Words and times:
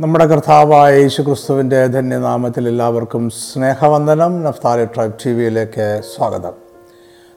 നമ്മുടെ 0.00 0.26
കർത്താവായ 0.26 1.00
യേശു 1.00 1.22
ക്രിസ്തുവിന്റെ 1.22 1.86
ധന്യനാമത്തിൽ 1.86 2.68
എല്ലാവർക്കും 2.68 3.30
സ്നേഹവന്ദനം. 3.30 4.42
നഫ്താലി 4.42 4.84
ട്രൈബ് 4.84 5.12
ടി 5.26 5.30
വിയിലേക്ക് 5.30 6.00
സ്വാഗതം. 6.16 6.52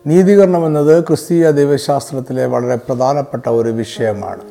നീതീകരണം 0.08 0.66
എന്നത് 0.66 1.04
ക്രിസ്തീയ 1.04 1.52
ദൈവശാസ്ത്രത്തിലെ 1.52 2.46
വളരെ 2.46 2.76
പ്രധാനപ്പെട്ട 2.76 3.50
ഒരു 3.50 3.70
വിഷയമാണ്. 3.70 4.42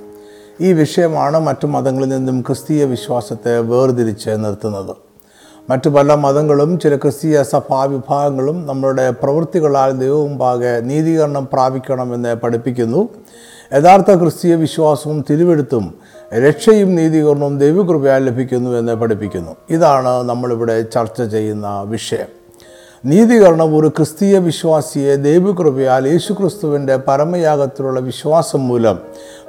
ഈ 0.61 0.73
വിഷയമാണ് 0.73 1.41
മറ്റു 1.41 1.67
മതങ്ങളിൽ 1.67 2.09
നിന്നും 2.09 2.41
ക്രിസ്തീയ 2.41 2.85
വിശ്വാസത്തെ 2.85 3.59
വേർതിരിച്ച് 3.59 4.31
നിർത്തുന്നത്. 4.31 4.97
മറ്റു 5.71 5.89
പല 5.89 6.15
മതങ്ങളും 6.15 6.79
ചില 6.79 6.97
ക്രിസ്തീയ 6.97 7.43
സഭാവിഭാഗങ്ങളും 7.43 8.67
നമ്മളുടെ 8.67 9.11
പ്രവൃത്തികളാൽ 9.11 9.91
ദൈവമുമ്പാകെ 9.91 10.81
നീതീകരണം 10.81 11.49
പ്രാപിക്കണമെന്ന് 11.53 12.35
പഠിപ്പിക്കുന്നു. 12.35 13.09
യഥാർത്ഥ 13.77 14.15
ക്രിസ്തീയ 14.15 14.55
വിശ്വാസവും 14.55 15.25
തിരുവെടുത്തും 15.31 16.02
രക്ഷയും 16.39 16.95
നീതീകരണവും 16.95 17.59
ദൈവകൃപയാൽ 17.59 18.25
ലഭിക്കുന്നു 18.25 18.71
എന്ന് 18.71 18.95
പഠിപ്പിക്കുന്നു. 18.95 19.57
ഇതാണ് 19.71 20.23
നമ്മളിവിടെ 20.23 20.81
ചർച്ച 20.81 21.23
ചെയ്യുന്ന 21.23 21.83
വിഷയം. 21.83 22.27
നീതീകരണം 23.05 23.77
ഒരു 23.77 23.89
ക്രിസ്തീയ 23.89 24.39
വിശ്വാസിയെ 24.39 25.17
ദൈവകൃപയാൽ 25.17 26.09
യേശുക്രിസ്തുവിന്റെ 26.09 26.97
പരമയാഗത്തിലുള്ള 26.97 28.01
വിശ്വാസം 28.01 28.69
മൂലം 28.69 28.99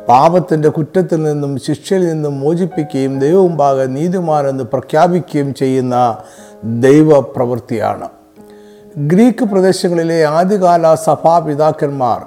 പാപത്തിന്റെ 0.10 0.70
കുറ്റത്തിൽ 0.70 1.24
നിന്നും 1.24 1.60
ശിക്ഷയിൽ 1.60 2.08
നിന്നും 2.08 2.40
മോചിപ്പിക്കുകയും 2.40 3.20
ദൈവമുമ്പാകെ 3.20 3.86
നീതിമാനെന്ന് 3.86 4.64
പ്രഖ്യാപിക്കുകയും 4.64 5.54
ചെയ്യുന്ന 5.54 6.18
ദൈവപ്രവൃത്തിയാണ്. 6.64 8.10
ഗ്രീക്ക് 8.98 9.46
പ്രദേശങ്ങളിലെ 9.46 10.26
ആദ്യകാല 10.26 10.96
സഭാപിതാക്കന്മാർ 10.96 12.22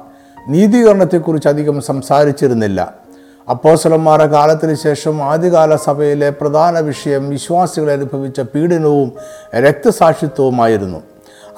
നീതീകരണത്തെക്കുറിച്ച് 0.49 1.49
അധികം 1.49 1.83
സംസാരിച്ചിരുന്നില്ല. 1.83 3.06
അപ്പോസലന്മാരുടെ 3.51 4.27
കാലത്തിന് 4.27 4.75
ശേഷം 4.75 5.23
ആദ്യകാല 5.23 5.77
സഭയിലെ 5.77 6.31
പ്രധാന 6.31 6.79
വിഷയം 6.79 7.29
വിശ്വാസികൾ 7.29 7.91
അനുഭവിച്ച 7.91 8.41
പീഡനവും 8.41 9.13
രക്തസാക്ഷിത്വവുമായിരുന്നു. 9.57 11.03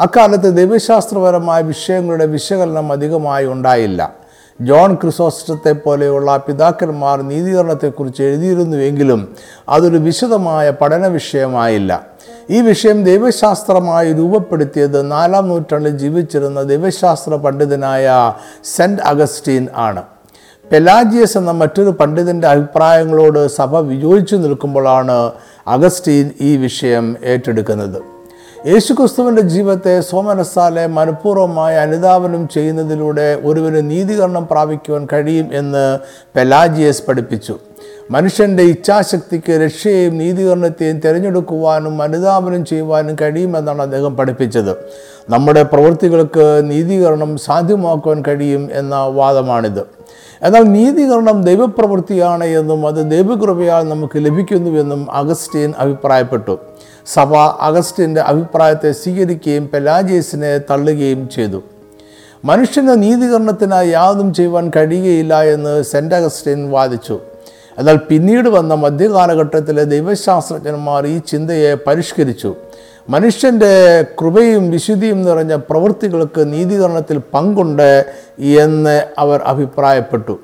അക്കാലത്ത് 0.01 0.57
ദൈവശാസ്ത്രപരമായ 0.57 1.63
വിഷയങ്ങളുടെ 1.63 2.27
വിശകലനം 2.27 2.93
അധികമായി 2.93 3.47
ഉണ്ടായില്ല. 3.47 4.15
ജോൺ 4.61 4.95
ക്രിസോസ്റ്റത്തെ 4.95 5.73
പോലെയുള്ള 5.73 6.37
പിതാക്കന്മാർ 6.37 7.23
നീതീകരണത്തെക്കുറിച്ച് 7.23 8.23
എഴുതിയിരുന്നുവെങ്കിലും 8.23 9.37
അതൊരു 9.69 9.97
വിശദമായ 9.97 10.71
പഠന 10.71 11.07
വിഷയമായില്ല. 11.07 12.07
ഈ 12.51 12.61
വിഷയം 12.61 13.05
ദൈവശാസ്ത്രമായി 13.05 14.13
രൂപപ്പെടുത്തിയത് 14.13 15.11
നാലാം 15.11 15.49
നൂറ്റാണ്ടിൽ 15.49 15.99
ജീവിച്ചിരുന്ന 15.99 16.63
ദൈവശാസ്ത്ര 16.63 17.35
പണ്ഡിതനായ 17.35 18.33
സെന്റ് 18.65 19.03
അഗസ്റ്റീൻ 19.03 19.69
ആണ്. 19.75 20.03
പെലാജിയസ് 20.73 21.39
എന്ന 21.39 21.51
മറ്റൊരു 21.51 21.91
പണ്ഡിതന്റെ 21.91 22.49
അഭിപ്രായങ്ങളോട് 22.49 23.49
സഭ 23.49 23.77
വിയോജിച്ചു 23.77 24.37
നിൽക്കുമ്പോഴാണ് 24.37 25.33
അഗസ്റ്റീൻ 25.67 26.31
ഈ 26.41 26.57
വിഷയം 26.57 27.17
ഏറ്റെടുക്കുന്നത്. 27.25 28.03
യേശുക്രിസ്തുവിന്റെ 28.67 29.43
ജീവിതത്തെ 29.43 30.01
സോമനസ്സാലെ 30.01 30.87
മനഃപൂർവമായ 30.87 31.77
അനുധാവനം 31.77 32.49
ചെയ്യുന്നതിലൂടെ 32.49 33.39
ഒരുവന് 33.45 33.91
നീതികരണം 33.91 34.49
പ്രാപിക്കുവാൻ 34.51 35.09
കഴിയും 35.13 35.49
എന്ന് 35.53 35.99
പെലാജിയസ് 36.37 37.03
പഠിപ്പിച്ചു. 37.09 37.55
മനുഷ്യന്റെ 38.11 38.63
ഇച്ഛാശക്തിക്ക് 38.63 39.53
രക്ഷയെയും 39.53 40.19
നീതികരണത്തെയും 40.19 40.99
തിരഞ്ഞെടുക്കുവാനും 41.01 42.03
അനുധാവനം 42.03 42.65
ചെയ്യുവാനും 42.65 43.17
കഴിയുമെന്നാണ് 43.23 43.83
അദ്ദേഹം 43.83 44.17
പഠിപ്പിച്ചത്. 44.17 44.77
നമ്മുടെ 45.31 45.63
പ്രവൃത്തികൾക്ക് 45.63 46.63
നീതീകരണം 46.65 47.39
സാധ്യമാക്കുവാൻ 47.39 48.23
കഴിയും 48.29 48.69
എന്ന 48.73 48.97
വാദമാണിത്. 48.97 49.98
എന്നാൽ 50.43 50.63
നീതീകരണം 50.63 51.43
ദൈവപ്രവൃത്തിയാണ് 51.43 52.45
എന്നും 52.45 52.87
അത് 52.87 53.11
ദൈവകൃപയാൽ 53.11 53.89
നമുക്ക് 53.89 54.19
ലഭിക്കുന്നുവെന്നും 54.19 55.13
അഗസ്റ്റീൻ 55.13 55.73
അഭിപ്രായപ്പെട്ടു. 55.79 56.59
സഭ 57.07 57.37
അഗസ്റ്റിന്റെ 57.37 58.21
അഭിപ്രായത്തെ 58.21 58.93
സ്വീകരിക്കുകയും 58.93 59.71
പെലാജിയസിനെ 59.75 60.59
തള്ളുകയും 60.59 61.29
ചെയ്തു. 61.29 61.63
മനുഷ്യന് 62.45 63.03
നീതീകരണത്തിനായി 63.03 63.89
യാതൊന്നും 63.89 64.35
ചെയ്യുവാൻ 64.35 64.71
കഴിയുകയില്ല 64.77 65.43
എന്ന് 65.43 65.83
സെന്റ് 65.83 66.15
അഗസ്റ്റിൻ 66.15 66.71
വാദിച്ചു. 66.71 67.19
എന്നാൽ 67.79 67.97
പിന്നീട് 67.97 68.49
വന്ന 68.49 68.75
മധ്യകാലഘട്ടത്തിലെ 68.75 69.85
ദൈവശാസ്ത്രജ്ഞന്മാർ 69.85 71.07
ഈ 71.07 71.19
ചിന്തയെ 71.19 71.75
പരിഷ്കരിച്ചു. 71.75 72.55
മനുഷ്യന്റെ 73.11 74.03
കൃപയും 74.21 74.71
വിശുദ്ധിയും 74.71 75.25
നിറഞ്ഞ 75.25 75.57
പ്രവൃത്തികൾക്ക് 75.57 76.53
നീതീകരണത്തിൽ 76.53 77.19
പങ്കുണ്ട് 77.35 78.07
എന്ന് 78.41 79.07
അവർ 79.19 79.43
അഭിപ്രായപ്പെട്ടു. 79.43 80.39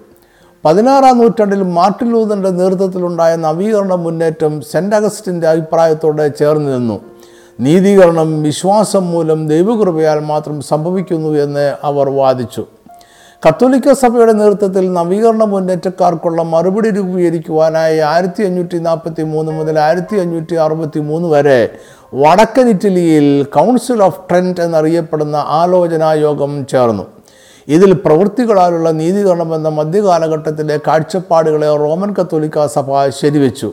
പതിനാറാം 0.65 1.19
നൂറ്റാണ്ടിൽ 1.19 1.63
മാർട്ടിൻ 1.63 2.13
ലൂതന്റെ 2.13 2.51
നേതൃത്വത്തിലുണ്ടായ 2.51 3.37
നവീകരണ 3.37 3.95
മുന്നേറ്റം 3.95 4.61
സെന്റ് 4.61 4.97
അഗസ്റ്റിന്റെ 4.97 5.49
അഭിപ്രായത്തോടെ 5.49 6.29
ചേർന്ന് 6.29 6.77
നിന്നു. 6.77 7.01
നീതീകരണം 7.61 8.43
വിശ്വാസം 8.43 9.11
മൂലം 9.11 9.49
ദൈവകൃപയാൽ 9.49 10.21
മാത്രം 10.21 10.61
സംഭവിക്കുന്നു 10.61 11.29
എന്ന് 11.29 11.77
അവർ 11.85 12.09
വാദിച്ചു. 12.11 12.67
കത്തോലിക്ക 13.45 13.93
സഭയുടെ 13.93 14.33
നേതൃത്വത്തിൽ 14.33 14.85
നവീകരണ 14.93 15.45
മുന്നേറ്റക്കാർക്കുള്ള 15.45 16.43
മറുപടി 16.53 16.91
രൂപീകരിക്കുവാനായി 16.91 17.99
ആയിരത്തി 18.11 18.43
അഞ്ഞൂറ്റി 18.43 18.79
നാൽപ്പത്തി 18.87 19.23
മൂന്ന് 19.33 19.53
മുതൽ 19.53 19.79
ആയിരത്തി 19.79 20.17
അഞ്ഞൂറ്റി 20.23 20.55
അറുപത്തി 20.67 21.01
മൂന്ന് 21.09 21.29
വരെ 21.29 21.59
വടക്കൻ 22.23 22.69
ഇറ്റലിയിൽ 22.69 23.27
കൗൺസിൽ 23.57 24.01
ഓഫ് 24.07 24.21
ട്രെന്റ് 24.31 24.63
എന്നറിയപ്പെടുന്ന 24.67 25.37
ആലോചനാ 25.59 26.13
യോഗം 26.13 26.55
ചേർന്നു. 26.73 27.05
ഇതിൽ 27.69 27.93
പ്രവൃത്തികളാലുള്ള 28.07 28.91
നീതീകരണം 29.01 29.53
എന്ന 29.55 29.69
മധ്യകാലഘട്ടത്തിലെ 29.81 30.79
കാഴ്ചപ്പാടുകളെ 30.89 31.71
റോമൻ 31.85 32.15
കത്തോലിക്ക 32.21 32.67
സഭ 32.77 33.05
ശരിവെച്ചു. 33.21 33.71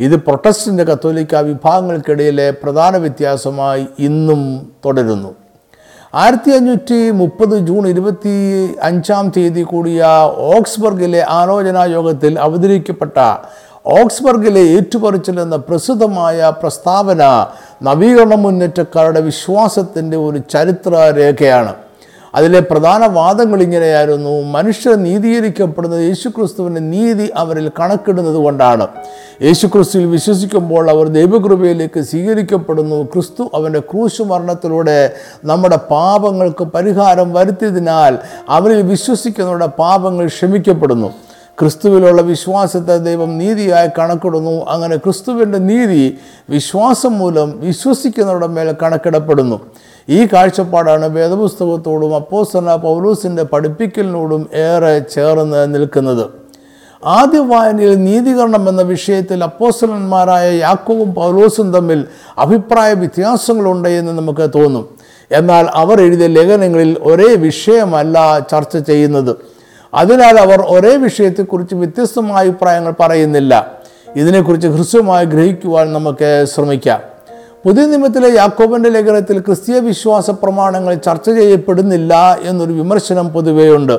ഇത് 0.00 0.16
പ്രൊട്ടസ്റ്റന്റ് 0.26 0.82
കത്തോലിക്ക 0.82 1.34
വിഭാഗങ്ങൾക്കിടയിലെ 1.52 2.50
പ്രധാന 2.64 2.96
വ്യത്യാസമായി 2.96 3.86
ഇന്നും 4.10 4.42
തുടരുന്നു. 4.84 5.32
ആയിരത്തി 6.14 6.50
അഞ്ഞൂറ്റി 6.50 6.98
മുപ്പത് 7.12 7.54
ജൂൺ 7.68 7.84
ഇരുപത്തി 7.88 8.34
അഞ്ചാം 8.82 9.24
തീയതി 9.28 9.62
കൂടിയ 9.64 10.00
ഓക്സ്ബർഗിലെ 10.50 11.22
ആലോചനാ 11.36 11.84
യോഗത്തിൽ 11.92 12.34
അവതരിക്കപ്പെട്ട 12.38 13.16
ഓക്സ്ബർഗിലെ 13.94 14.62
ഏറ്റുപറിച്ചിൽ 14.76 15.38
എന്ന 15.40 15.56
പ്രസിദ്ധമായ 15.66 16.52
പ്രസ്താവന 16.60 17.22
നവീകരണ 17.82 18.36
മുന്നേറ്റക്കാരുടെ 18.44 19.22
വിശ്വാസത്തിന്റെ 19.22 20.18
ഒരു 20.18 20.40
ചരിത്ര 20.48 20.94
രേഖയാണ് 21.18 21.72
അതിലെ 22.34 22.60
പ്രധാന 22.60 23.06
വാദങ്ങൾ 23.06 23.62
ഇങ്ങനെയായിരുന്നു. 23.62 24.42
മനുഷ്യർ 24.42 24.94
നീതീകരിക്കപ്പെടുന്നത് 24.94 26.00
യേശുക്രിസ്തുവിന്റെ 26.00 26.80
നീതി 26.80 27.30
അവരിൽ 27.34 27.70
കണക്കിടുന്നത് 27.80 28.34
കൊണ്ടാണ്. 28.34 28.86
യേശുക്രിസ്തുവിൽ 29.42 30.06
വിശ്വസിക്കുമ്പോൾ 30.06 30.90
അവർ 30.90 31.08
ദൈവകൃപയിലേക്ക് 31.08 32.00
സ്വീകരിക്കപ്പെടുന്നു. 32.00 33.02
ക്രിസ്തു 33.02 33.50
അവന്റെ 33.54 33.80
ക്രൂശ് 33.80 34.22
മരണത്തിലൂടെ 34.22 35.14
നമ്മുടെ 35.44 35.76
പാപങ്ങൾക്ക് 35.76 36.64
പരിഹാരം 36.64 37.32
വരുത്തിയതിനാൽ 37.32 38.18
അവരിൽ 38.48 38.82
വിശ്വസിക്കുന്നവരുടെ 38.82 39.66
പാപങ്ങൾ 39.66 40.26
ക്ഷമിക്കപ്പെടുന്നു. 40.26 41.12
ക്രിസ്തുവിലുള്ള 41.60 42.22
വിശ്വാസത്തെ 42.22 42.98
ദൈവം 42.98 43.38
നീതിയായി 43.38 43.88
കണക്കിടുന്നു. 43.98 44.66
അങ്ങനെ 44.68 44.96
ക്രിസ്തുവിന്റെ 44.96 45.58
നീതി 45.58 46.18
വിശ്വാസം 46.50 47.18
മൂലം 47.18 47.60
വിശ്വസിക്കുന്നവരുടെ 47.60 48.46
മേൽ 48.46 48.74
കണക്കിടപ്പെടുന്നു. 48.82 49.60
ഈ 50.08 50.26
കാഴ്ചപ്പാടാണ് 50.26 51.08
വേദപുസ്തകത്തോടും 51.08 52.14
അപ്പോസ്തല 52.14 52.74
പൗലൂസിന്റെ 52.74 53.42
പഠിപ്പിക്കലിനോടും 53.42 54.48
ഏറെ 54.54 54.98
ചേർന്ന് 54.98 55.74
നിൽക്കുന്നത്. 55.74 56.26
ആദ്യ 57.04 57.38
വായനയിൽ 57.38 57.94
നീതീകരണം 57.94 58.68
എന്ന 58.68 58.82
വിഷയത്തിൽ 58.82 59.44
അപ്പോസ്തലന്മാരായ 59.44 60.58
യാക്കോവും 60.58 61.14
പൗലോസും 61.14 61.72
തമ്മിൽ 61.72 62.04
അഭിപ്രായ 62.38 62.92
വ്യത്യാസങ്ങളുണ്ട് 62.92 63.88
എന്ന് 63.88 64.12
നമുക്ക് 64.12 64.50
തോന്നും. 64.54 64.88
എന്നാൽ 65.32 65.68
അവർ 65.74 66.00
എഴുതിയ 66.00 66.26
ലേഖനങ്ങളിൽ 66.26 66.96
ഒരേ 67.00 67.34
വിഷയമല്ല 67.34 68.38
ചർച്ച 68.38 68.76
ചെയ്യുന്നത്. 68.76 69.36
അതിനാൽ 69.94 70.40
അവർ 70.40 70.60
ഒരേ 70.60 70.96
വിഷയത്തെക്കുറിച്ച് 70.96 71.74
വ്യത്യസ്തമായ 71.74 72.44
അഭിപ്രായങ്ങൾ 72.44 72.94
പറയുന്നില്ല. 73.00 73.72
ഇതിനെക്കുറിച്ച് 74.16 74.68
ഹൃസ്വമായി 74.68 75.24
ഗ്രഹിക്കുവാൻ 75.24 75.92
നമുക്ക് 75.92 76.44
ശ്രമിക്കാം. 76.54 77.13
പുതിയ 77.64 77.86
നിയമത്തിലെ 77.86 78.34
യാക്കോബിന്റെ 78.34 78.88
ലേഖനത്തിൽ 78.88 79.38
ക്രിസ്തീയ 79.38 79.78
വിശ്വാസ 79.78 80.30
പ്രമാണങ്ങൾ 80.30 80.94
ചർച്ച 80.94 81.30
ചെയ്യപ്പെടുന്നില്ല 81.30 82.38
എന്നൊരു 82.42 82.72
വിമർശനം 82.72 83.28
പൊതുവെയുണ്ട് 83.28 83.98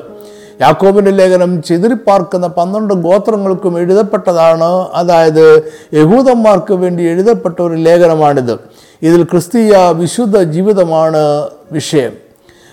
യാക്കോബിന്റെ 0.60 1.10
ലേഖനം 1.10 1.62
ചിതറിപ്പാർക്കുന്ന 1.62 2.46
പന്ത്രണ്ട് 2.46 2.94
ഗോത്രങ്ങൾക്കും 2.94 3.78
എഴുതപ്പെട്ടതാണ്. 3.78 4.86
അതായത് 4.94 5.72
യഹൂദന്മാർക്ക് 5.94 6.74
വേണ്ടി 6.74 7.02
എഴുതപ്പെട്ട 7.02 7.60
ഒരു 7.60 7.74
ലേഖനമാണിത്. 7.74 8.58
ഇതിൽ 9.02 9.22
ക്രിസ്തീയ 9.24 9.76
വിശുദ്ധ 9.92 10.42
ജീവിതമാണ് 10.42 11.48
വിഷയം. 11.72 12.12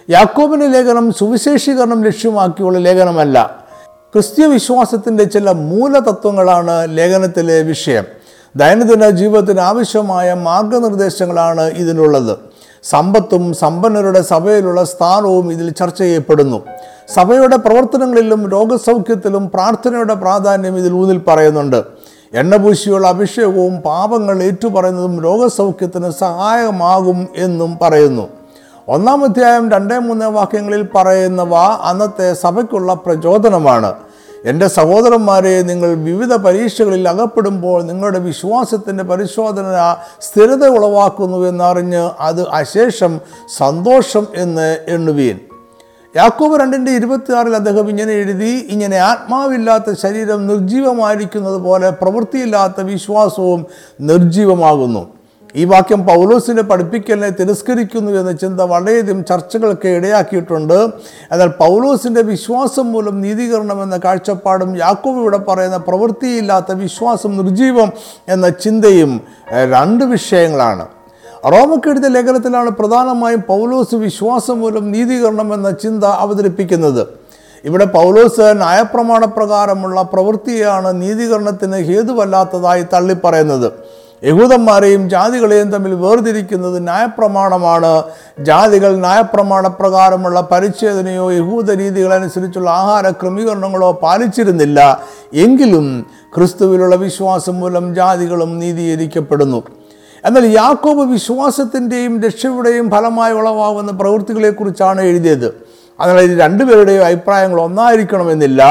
യാക്കോബിന്റെ 0.10 0.68
ലേഖനം 0.68 1.14
സുവിശേഷീകരണം 1.14 2.04
ലക്ഷ്യമാക്കിയുള്ള 2.04 2.78
ലേഖനമല്ല. 2.78 3.66
ക്രിസ്തീയ 4.14 4.46
വിശ്വാസത്തിന്റെ 4.46 5.24
ചില 5.24 5.52
മൂലതത്വങ്ങളാണ് 5.52 6.98
ലേഖനത്തിലെ 6.98 7.62
വിഷയം. 7.62 8.04
ദൈനംദിന 8.56 9.10
ജീവിതത്തിന് 9.10 9.60
ആവശ്യമായ 9.60 10.34
മാർഗനിർദ്ദേശങ്ങളാണ് 10.34 11.62
ഇതിനുള്ളത് 11.62 12.38
സമ്പത്തും 12.84 13.54
സമ്പന്നരുടെ 13.54 14.22
സഭയിലുള്ള 14.22 14.84
സ്ഥാനവും 14.84 15.52
ഇതിൽ 15.52 15.70
ചർച്ച 15.70 16.00
ചെയ്യപ്പെടുന്നു. 16.00 16.62
സഭയുടെ 17.16 17.56
പ്രവർത്തനങ്ങളിലും 17.56 18.50
രോഗസൗഖ്യത്തിലും 18.50 19.52
പ്രാർത്ഥനയുടെ 19.54 20.14
പ്രാധാന്യം 20.14 20.78
ഇതിൽ 20.78 20.94
ഊന്നിൽ 20.94 21.22
പറയുന്നുണ്ട്. 21.28 21.84
എണ്ണപൂശിയുള്ള 22.34 23.08
അഭിഷേകവും 23.08 23.82
പാപങ്ങൾ 23.82 24.44
ഏറ്റുപറയുന്നതും 24.44 25.24
രോഗസൗഖ്യത്തിന് 25.24 26.12
സഹായകമാകും 26.12 27.28
എന്നും 27.36 27.80
പറയുന്നു. 27.82 28.28
ഒന്നാം 28.88 29.24
അധ്യായം 29.24 29.72
രണ്ടേ 29.72 29.98
മൂന്നേ 29.98 30.26
വാക്യങ്ങളിൽ 30.26 30.88
പറയുന്നവ 30.96 31.56
അന്നത്തെ 31.56 32.34
സഭയ്ക്കുള്ള 32.34 32.94
പ്രചോദനമാണ്. 32.94 33.94
എന്റെ 34.44 34.68
സഹോദരന്മാരെ 34.68 35.64
നിങ്ങൾ 35.64 35.94
വിവിധ 36.04 36.36
പരീക്ഷകളിൽ 36.36 37.10
അകപ്പെടുമ്പോൾ 37.10 37.84
നിങ്ങളുടെ 37.84 38.20
വിശ്വാസത്തിന്റെ 38.20 39.04
പരിശോധന 39.04 39.66
സ്ഥിരത 40.22 40.68
ഉളവാക്കുന്നു 40.68 41.48
എന്നറിഞ്ഞ് 41.48 42.10
അത് 42.20 42.50
അശേഷം 42.50 43.20
സന്തോഷം 43.58 44.28
എന്ന് 44.36 44.78
എണ്ണുവീൻ. 44.88 45.38
യാക്കോബ് 46.16 46.60
രണ്ടിന്റെ 46.60 46.92
ഇരുപത്തിയാറിൽ 46.92 47.56
അദ്ദേഹം 47.56 47.90
ഇങ്ങനെ 47.90 48.14
എഴുതി 48.14 48.68
ഇങ്ങനെ 48.70 48.98
ആത്മാവില്ലാത്ത 48.98 49.94
ശരീരം 49.94 50.48
നിർജീവമായിരിക്കുന്നത് 50.48 51.58
പോലെ 51.58 51.90
പ്രവൃത്തിയില്ലാത്ത 51.92 52.82
വിശ്വാസവും 52.82 53.66
നിർജീവമാകുന്നു 54.02 55.04
ഈ 55.56 55.66
വാക്യം 55.66 56.08
പൗലോസിനെ 56.08 56.62
പഠിപ്പിക്കലിനെ 56.62 57.30
തിരസ്കരിക്കുന്നു 57.30 58.12
എന്ന 58.12 58.32
ചിന്ത 58.32 58.62
വളരെയധികം 58.62 59.26
ചർച്ചകൾക്ക് 59.26 59.88
ഇടയാക്കിയിട്ടുണ്ട്. 59.88 60.80
എന്നാൽ 61.32 61.48
പൗലോസിന്റെ 61.48 62.22
വിശ്വാസം 62.22 62.92
മൂലം 62.92 63.22
നീതീകരണം 63.22 63.84
എന്ന 63.84 63.98
കാഴ്ചപ്പാടും 63.98 64.78
യാക്കോബ് 64.78 65.22
ഇവിടെ 65.22 65.38
പറയുന്ന 65.38 65.78
പ്രവൃത്തിയില്ലാത്ത 65.78 66.72
വിശ്വാസം 66.72 67.38
നിർജീവം 67.38 67.92
എന്ന 68.30 68.50
ചിന്തയും 68.50 69.22
രണ്ട് 69.74 70.06
വിഷയങ്ങളാണ്. 70.06 70.88
റോമക്കെടുത്ത 71.54 72.06
ലേഖനത്തിലാണ് 72.06 72.70
പ്രധാനമായും 72.70 73.42
പൗലോസ് 73.48 73.96
വിശ്വാസം 73.96 74.62
മൂലം 74.62 74.92
നീതീകരണം 74.92 75.54
എന്ന 75.54 75.72
ചിന്ത 75.72 76.04
അവതരിപ്പിക്കുന്നത്. 76.06 77.08
ഇവിടെ 77.66 77.86
പൗലോസ് 77.86 78.42
നയപ്രമാണ 78.42 79.26
പ്രകാരമുള്ള 79.26 80.02
പ്രവൃത്തിയാണ് 80.02 81.02
നീതീകരണത്തിന് 81.02 81.78
ഹേതുവല്ലാത്തതായി 81.90 82.86
തള്ളിപ്പറയുന്നത്. 82.94 83.72
യഹൂദന്മാരെയും 84.24 85.10
ജാതികളെയും 85.10 85.72
തമ്മിൽ 85.72 85.94
വേർതിരിക്കുന്നത് 85.94 86.84
ന്യായപ്രമാണമാണ്. 86.84 88.04
ജാതികൾ 88.40 88.96
ന്യായപ്രമാണ 88.96 89.68
പ്രകാരമുള്ള 89.68 90.48
പരിച്ഛേദനയോ 90.52 91.32
യഹൂദ 91.32 91.72
രീതികളനുസരിച്ചുള്ള 91.72 92.70
ആഹാര 92.70 93.12
ക്രമീകരണങ്ങളോ 93.12 93.92
പാലിച്ചിരുന്നില്ല. 93.92 95.02
എങ്കിലും 95.34 96.06
ക്രിസ്തുവിലുള്ള 96.36 96.96
വിശ്വാസം 96.96 97.60
മൂലം 97.60 97.96
ജാതികളും 97.96 98.60
നീതീകരിക്കപ്പെടുന്നു. 98.60 99.64
എന്നാൽ 100.26 100.46
യാക്കോബ് 100.46 101.12
വിശ്വാസത്തിന്റെയും 101.12 102.22
രക്ഷയുടെയും 102.22 102.92
ഫലമായി 102.92 103.34
ഉളവാകുന്ന 103.34 103.92
പ്രവൃത്തികളെക്കുറിച്ചാണ് 103.92 105.02
എഴുതിയത്. 105.02 105.73
അതിനാൽ 106.04 106.24
ഇത് 106.24 106.40
രണ്ടുപേരുടെയും 106.40 107.06
അഭിപ്രായങ്ങൾ 107.06 107.62
ഒന്നായിരിക്കണമെന്നില്ല. 107.62 108.62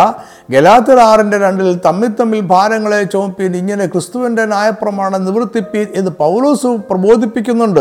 ഗലാത്തർ 0.51 0.99
ആറിന്റെ 1.01 1.39
രണ്ടിൽ 1.39 1.81
തമ്മിൽ 1.87 2.09
തമ്മിൽ 2.21 2.41
ഭാരങ്ങളെ 2.41 3.05
ചുമപ്പീൻ 3.05 3.57
ഇങ്ങനെ 3.57 3.87
ക്രിസ്തുവിന്റെ 3.87 4.45
ന്യായപ്രമാണം 4.45 5.25
നിവർത്തിപ്പീൻ 5.25 5.87
എന്ന് 5.95 6.11
പൗലോസ് 6.11 6.67
പ്രബോധിപ്പിക്കുന്നുണ്ട്. 6.67 7.81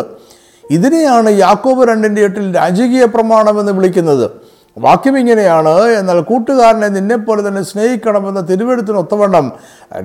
ഇതിനെയാണ് 0.72 1.30
യാക്കോബ് 1.30 1.88
രണ്ടിന്റെ 1.90 2.22
എട്ടിൽ 2.22 2.56
രാജകീയ 2.56 3.06
പ്രമാണം 3.06 3.60
എന്ന് 3.60 3.72
വിളിക്കുന്നത്. 3.72 4.32
വാക്യം 4.78 5.20
ഇങ്ങനെയാണ് 5.20 5.86
എന്നാൽ 5.86 6.20
കൂട്ടുകാരനെ 6.22 6.88
നിന്നെപ്പോലെ 6.88 7.48
തന്നെ 7.48 7.64
സ്നേഹിക്കണമെന്ന 7.64 8.42
തിരുവെടുത്തിന് 8.42 8.98
ഒത്തവണ്ണം 8.98 9.52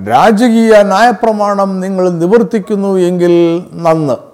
രാജകീയ 0.09 0.81
ന്യായപ്രമാണം 0.83 1.79
നിങ്ങൾ 1.79 2.09
നിവർത്തിക്കുന്നു 2.09 2.97
എങ്കിൽ 2.97 3.63
നന്ന്. 3.73 4.26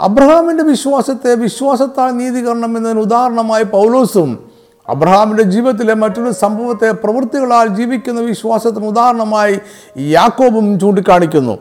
അബ്രഹാമിന്റെ 0.00 0.64
വിശ്വാസത്തെ 0.64 1.34
വിശ്വാസത്താൽ 1.34 2.10
നീതീകരണം 2.10 2.76
എന്നതിന് 2.76 3.00
ഉദാഹരണമായി 3.00 3.64
പൗലോസും 3.64 4.50
അബ്രഹാമിന്റെ 4.88 5.42
ജീവിതത്തിലെ 5.42 5.94
മറ്റൊരു 5.94 6.30
സംഭവത്തെ 6.30 6.90
പ്രവൃത്തികളാൽ 6.90 7.66
ജീവിക്കുന്ന 7.66 8.20
വിശ്വാസത്തിന് 8.20 8.86
ഉദാഹരണമായി 8.86 9.60
യാക്കോബും 9.96 10.80
ചൂണ്ടിക്കാണിക്കുന്നു. 10.80 11.58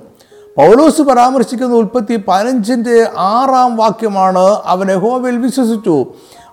പൗലോസ് 0.58 1.02
പരാമർശിക്കുന്ന 1.02 1.76
ഉൽപ്പത്തി 1.76 2.24
പതിനഞ്ചിന്റെ 2.28 3.08
ആറാം 3.18 3.78
വാക്യമാണ് 3.78 4.46
അവനെ 4.66 4.94
യഹോവയിൽ 4.94 5.38
വിശ്വസിച്ചു 5.38 6.06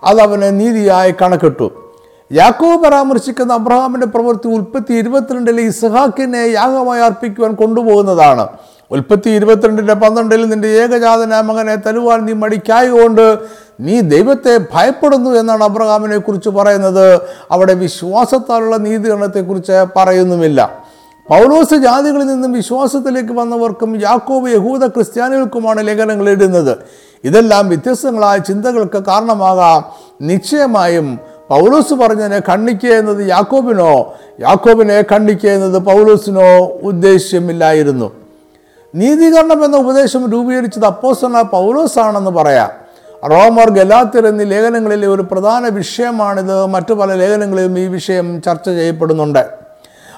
അത് 0.03 0.21
അവനെ 0.21 0.49
നീതിയായി 0.49 1.13
കണക്കിട്ടു. 1.21 1.71
യാക്കോബ് 2.31 2.83
പരാമർശിക്കുന്ന 2.83 3.53
അബ്രഹാമിന്റെ 3.53 4.07
പ്രവൃത്തി 4.07 4.47
ഉൽപ്പത്തി 4.47 4.93
ഇരുപത്തിരണ്ടിലെ 4.93 5.61
ഇസഹാക്കിനെ 5.61 6.37
യാഗമായി 6.37 7.01
അർപ്പിക്കുവാൻ 7.01 7.53
കൊണ്ടുപോകുന്നതാണ്. 7.53 8.47
ഉൽപ്പത്തി 8.91 9.29
ഇരുപത്തിരണ്ടിന്റെ 9.29 9.93
പന്ത്രണ്ടിൽ 9.93 10.49
നിന്റെ 10.49 10.67
ഏകജാതന 10.67 11.41
മകനെ 11.41 11.75
തരുവാൻ 11.75 12.25
നീ 12.25 12.33
മടിക്കായതുകൊണ്ട് 12.33 13.37
നീ 13.79 13.99
ദൈവത്തെ 13.99 14.59
ഭയപ്പെടുന്നു 14.73 15.29
എന്നാണ് 15.29 15.63
അബ്രഹാമിനെ 15.63 16.17
കുറിച്ച് 16.17 16.49
പറയുന്നത്. 16.49 17.21
അവിടെ 17.51 17.73
വിശ്വാസത്താലുള്ള 17.73 18.77
നീതികരണത്തെക്കുറിച്ച് 18.77 19.85
പറയുന്നുമില്ല. 19.95 20.87
പൗലോസ് 21.29 21.75
ജാതികളിൽ 21.75 22.25
നിന്നും 22.25 22.51
വിശ്വാസത്തിലേക്ക് 22.51 23.33
വന്നവർക്കും 23.33 24.01
യാക്കോബ് 24.01 24.49
യഹൂദ 24.49 24.85
ക്രിസ്ത്യാനികൾക്കുമാണ് 24.85 25.87
ലേഖനങ്ങൾ 25.87 26.29
ഇടുന്നത് 26.29 26.77
ഇതെല്ലാം 27.23 27.69
വ്യത്യസ്തങ്ങളായ 27.69 28.37
ചിന്തകൾക്ക് 28.37 28.97
കാരണമാകാം. 28.97 29.83
നിശ്ചയമായും 30.21 31.19
പൗലോസ് 31.49 31.93
പറഞ്ഞതിനെ 31.93 32.41
ഖണ്ഡിക്കുക 32.49 32.89
എന്നത് 32.89 33.29
യാക്കോബിനോ? 33.29 34.13
യാക്കോബിനെ 34.39 35.03
ഖണ്ഡിക്കുക 35.11 35.49
എന്നത് 35.49 35.77
പൗലോസിനോ 35.77 36.65
ഉദ്ദേശ്യമില്ലായിരുന്നു. 36.83 38.26
നീതീകരണം 38.95 39.65
എന്ന 39.65 39.77
ഉപദേശം 39.77 40.31
രൂപീകരിച്ചത് 40.31 40.85
അപ്പോസ്തല 40.85 41.41
പൗലോസാണെന്ന് 41.41 42.31
പറയാം. 42.31 42.69
റോമർ 43.31 43.69
ഗലാത്തിർ 43.69 44.27
എന്നീ 44.27 44.45
ലേഖനങ്ങളിലെ 44.45 45.07
ഒരു 45.07 45.21
പ്രധാന 45.21 45.67
വിഷയമാണിത്. 45.67 46.65
മറ്റു 46.65 46.93
പല 46.93 47.13
ലേഖനങ്ങളിലും 47.13 47.79
ഈ 47.79 47.87
വിഷയം 47.87 48.41
ചർച്ച 48.41 48.65
ചെയ്യപ്പെടുന്നുണ്ട്. 48.65 49.49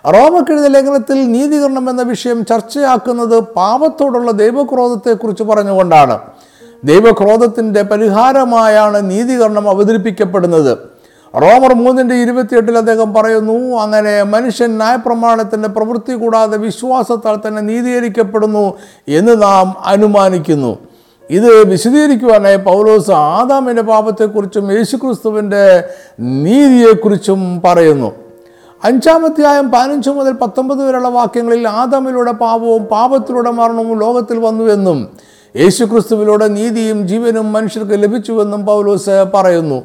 റോമക്കെഴുത 0.05 0.65
ലേഖനത്തിൽ 0.67 1.31
നീതീകരണം 1.31 1.89
എന്ന 1.89 2.01
വിഷയം 2.01 2.45
ചർച്ചയാക്കുന്നത് 2.45 3.39
പാപത്തോടുള്ള 3.39 4.31
ദൈവക്രോധത്തെക്കുറിച്ച് 4.31 5.43
പറഞ്ഞുകൊണ്ടാണ്. 5.43 6.19
ദൈവക്രോധത്തിന്റെ 6.83 7.81
പരിഹാരമായാണ് 7.81 9.09
നീതീകരണം 9.09 9.69
അവതരിപ്പിക്കപ്പെടുന്നത്. 9.69 10.88
റോമർ 11.35 11.73
മൂന്നിന്റെ 11.73 12.15
ഇരുപത്തിയെട്ടിൽ 12.15 12.77
അദ്ദേഹം 12.77 13.13
പറയുന്നു 13.13 13.77
അങ്ങനെ 13.77 14.23
മനുഷ്യൻ 14.23 14.77
ന്യായപ്രമാണത്തിന്റെ 14.77 15.69
പ്രവൃത്തി 15.69 16.13
കൂടാതെ 16.13 16.57
വിശ്വാസത്താൽ 16.57 17.35
തന്നെ 17.47 17.61
നീതീകരിക്കപ്പെടുന്നു 17.61 18.73
എന്ന് 19.07 19.41
നാം 19.41 19.75
അനുമാനിക്കുന്നു. 19.85 20.77
ഇത് 21.29 21.63
വിശദീകരിക്കുവാനായി 21.63 22.57
പൗലോസ് 22.57 23.11
ആദാമിന്റെ 23.11 23.81
പാപത്തെക്കുറിച്ചും 23.81 24.71
യേശുക്രിസ്തുവിന്റെ 24.71 25.83
നീതിയെക്കുറിച്ചും 26.19 27.61
പറയുന്നു. 27.65 28.11
അഞ്ചാമധ്യായം 28.83 29.71
പതിനഞ്ച് 29.71 30.09
മുതൽ 30.09 30.31
പത്തൊമ്പത് 30.31 30.87
വരെയുള്ള 30.87 31.07
വാക്യങ്ങളിൽ 31.07 31.67
ആദാമിലൂടെ 31.67 32.31
പാപവും 32.31 32.85
പാപത്തിലൂടെ 32.85 33.51
മരണവും 33.51 33.99
ലോകത്തിൽ 33.99 34.37
വന്നുവെന്നും 34.37 35.09
യേശുക്രിസ്തുവിലൂടെ 35.55 36.47
നീതിയും 36.47 37.07
ജീവനും 37.07 37.53
മനുഷ്യർക്ക് 37.53 38.03
ലഭിച്ചുവെന്നും 38.03 38.65
പൗലോസ് 38.65 39.25
പറയുന്നു. 39.33 39.83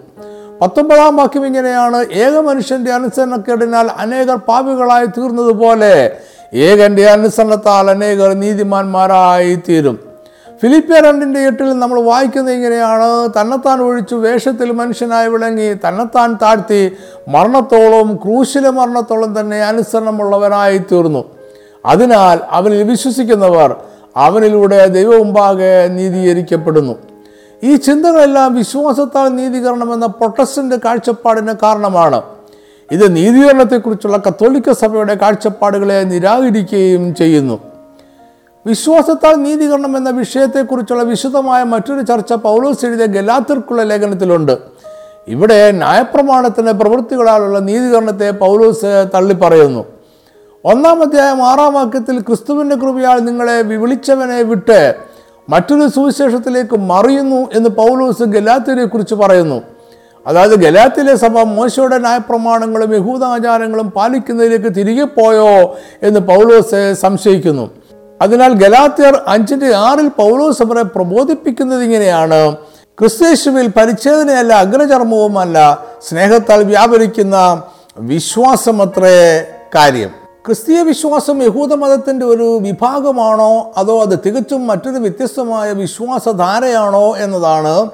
പത്തൊമ്പതാം 0.65 1.17
വാക്യം 1.17 1.47
ഇങ്ങനെയാണ് 1.47 2.07
ഏക 2.13 2.35
മനുഷ്യന്റെ 2.39 2.93
അനുസരണക്കേടിനാൽ 2.93 3.91
അനേകർ 3.99 4.37
പാപികളായി 4.37 5.07
തീർന്നതുപോലെ 5.07 6.17
ഏകന്റെ 6.55 7.11
അനുസരണത്താൽ 7.11 7.91
അനേകർ 7.91 8.33
നീതിമാന്മാരായി 8.33 9.55
തീരും 9.69 9.99
ഫിലിപ്പിയ 10.63 11.01
രണ്ടിന്റെ 11.01 11.41
എട്ടിൽ 11.41 11.79
നമ്മൾ 11.79 12.01
വായിക്കുന്നത് 12.01 12.55
ഇങ്ങനെയാണ് 12.55 13.29
തന്നെത്താൻ 13.41 13.83
ഒഴിച്ചു 13.83 14.15
വേഷത്തിൽ 14.15 14.73
മനുഷ്യനായി 14.73 15.29
വിളങ്ങി 15.29 15.75
തന്നെത്താൻ 15.75 16.39
താഴ്ത്തി 16.43 16.93
മരണത്തോളം 17.29 18.17
ക്രൂശിലെ 18.17 18.71
മരണത്തോളം 18.71 19.41
തന്നെ 19.41 19.65
അനുസരണമുള്ളവനായി 19.65 20.79
തീർന്നു 20.79 21.25
അതിനാൽ 21.87 22.39
അവനിൽ 22.51 22.83
വിശ്വസിക്കുന്നവർ 22.83 23.77
അവനിലൂടെ 24.17 24.87
ദൈവമുമ്പാകെ 24.87 25.89
നീതീകരിക്കപ്പെടുന്നു. 25.89 26.97
ഈ 27.65 27.77
ചിന്തകളെല്ലാം 27.77 28.55
വിശ്വാസത്താൽ 28.55 29.29
നീതീകരണം 29.29 29.95
എന്ന 29.95 30.07
പ്രൊട്ടസ്റ്റന്റ് 30.07 30.77
കാഴ്ചപ്പാടിന് 30.85 31.53
കാരണമാണ്. 31.63 32.23
ഇത് 32.93 33.17
നീതീകരണത്തെക്കുറിച്ചുള്ള 33.17 34.17
കത്തോലിക്ക 34.17 34.73
സഭയുടെ 34.73 35.15
കാഴ്ചപ്പാടുകളെ 35.15 36.05
നിരാകരിക്കുകയും 36.05 37.15
ചെയ്യുന്നു. 37.15 37.61
വിശ്വാസത്താൽ 38.67 39.35
നീതീകരണം 39.35 39.97
എന്ന 39.97 40.11
വിഷയത്തെക്കുറിച്ചുള്ള 40.11 41.03
വിശദമായ 41.03 41.63
മറ്റൊരു 41.63 42.01
ചർച്ച 42.01 42.33
പൗലോസ് 42.33 42.87
എഴുതിയ 42.87 43.07
ഗലാത്തിർക്കുള്ള 43.07 43.83
ലേഖനത്തിലുണ്ട്. 43.83 44.59
ഇവിടെ 45.29 45.71
ന്യായപ്രമാണത്തിന്റെ 45.71 46.73
പ്രവൃത്തികളാലുള്ള 46.73 47.59
നീതീകരണത്തെ 47.59 48.31
പൗലോസ് 48.31 49.11
തള്ളിപ്പറയുന്നു. 49.15 49.85
ഒന്നാം 50.65 51.03
അധ്യായം 51.03 51.43
ആറാം 51.43 51.75
വാക്യത്തിൽ 51.75 52.21
ക്രിസ്തുവിന്റെ 52.21 52.77
കൃപയാൽ 52.77 53.19
നിങ്ങളെ 53.19 53.63
വിളിച്ചവനെ 53.63 54.43
വിട്ട് 54.43 54.95
മറ്റൊരു 55.49 55.89
സുവിശേഷത്തിലേക്ക് 55.89 56.77
മറിയുന്നു 56.77 57.51
എന്ന് 57.55 57.71
പൗലോസ് 57.71 58.23
ഗലാത്തിനെ 58.23 58.85
കുറിച്ച് 58.85 59.15
പറയുന്നു. 59.15 59.63
അതായത് 60.27 60.55
ഗലാത്തിലെ 60.59 61.15
സഭ 61.15 61.39
മോശയുടെ 61.39 61.99
ന്യായപ്രമാണങ്ങളും 61.99 62.95
യഹൂദാചാരങ്ങളും 62.95 63.91
പാലിക്കുന്നതിലേക്ക് 63.91 64.75
തിരികെ 64.75 65.05
പോയോ 65.05 65.79
എന്ന് 66.03 66.21
പൗലോസ് 66.21 66.95
സംശയിക്കുന്നു. 66.95 67.71
അതിനാൽ 68.23 68.53
ഗലാത്യർ 68.53 69.23
അഞ്ചിന്റെ 69.29 69.75
ആറിൽ 69.75 70.09
പൗലോസ് 70.09 70.63
അവരെ 70.63 70.83
പ്രബോധിപ്പിക്കുന്നത് 70.83 71.83
ഇങ്ങനെയാണ്. 71.83 72.57
ക്രിസ്തേശുവിൽ 73.01 73.67
പരിച്ഛേദനയല്ല 73.67 74.53
അഗ്രചർമ്മവുമല്ല 74.55 75.85
സ്നേഹത്താൽ 76.09 76.65
വ്യാപരിക്കുന്ന 76.65 77.63
വിശ്വാസമത്രേ 77.99 79.47
കാര്യം. 79.75 80.24
ക്രിസ്തീയ 80.47 80.83
വിശ്വാസം 80.83 81.43
യഹൂദ 81.43 81.59
യഹൂദമതത്തിന്റെ 81.59 82.27
ഒരു 82.27 82.59
വിഭാഗമാണോ 82.63 83.73
അതോ 83.77 84.03
അത് 84.03 84.19
തികച്ചും 84.27 84.67
മറ്റൊരു 84.67 84.99
വ്യത്യസ്തമായ 84.99 85.73
വിശ്വാസധാരയാണോ 85.73 87.17
എന്നതാണ് 87.17 87.91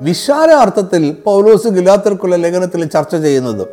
വിശാല 0.00 0.50
അർത്ഥത്തിൽ 0.52 1.16
പൗലോസ് 1.24 1.68
ഗിലാത്തർക്കുള്ള 1.68 2.36
ലേഖനത്തിൽ 2.36 2.84
ചർച്ച 2.84 3.16
ചെയ്യുന്നത്. 3.16 3.68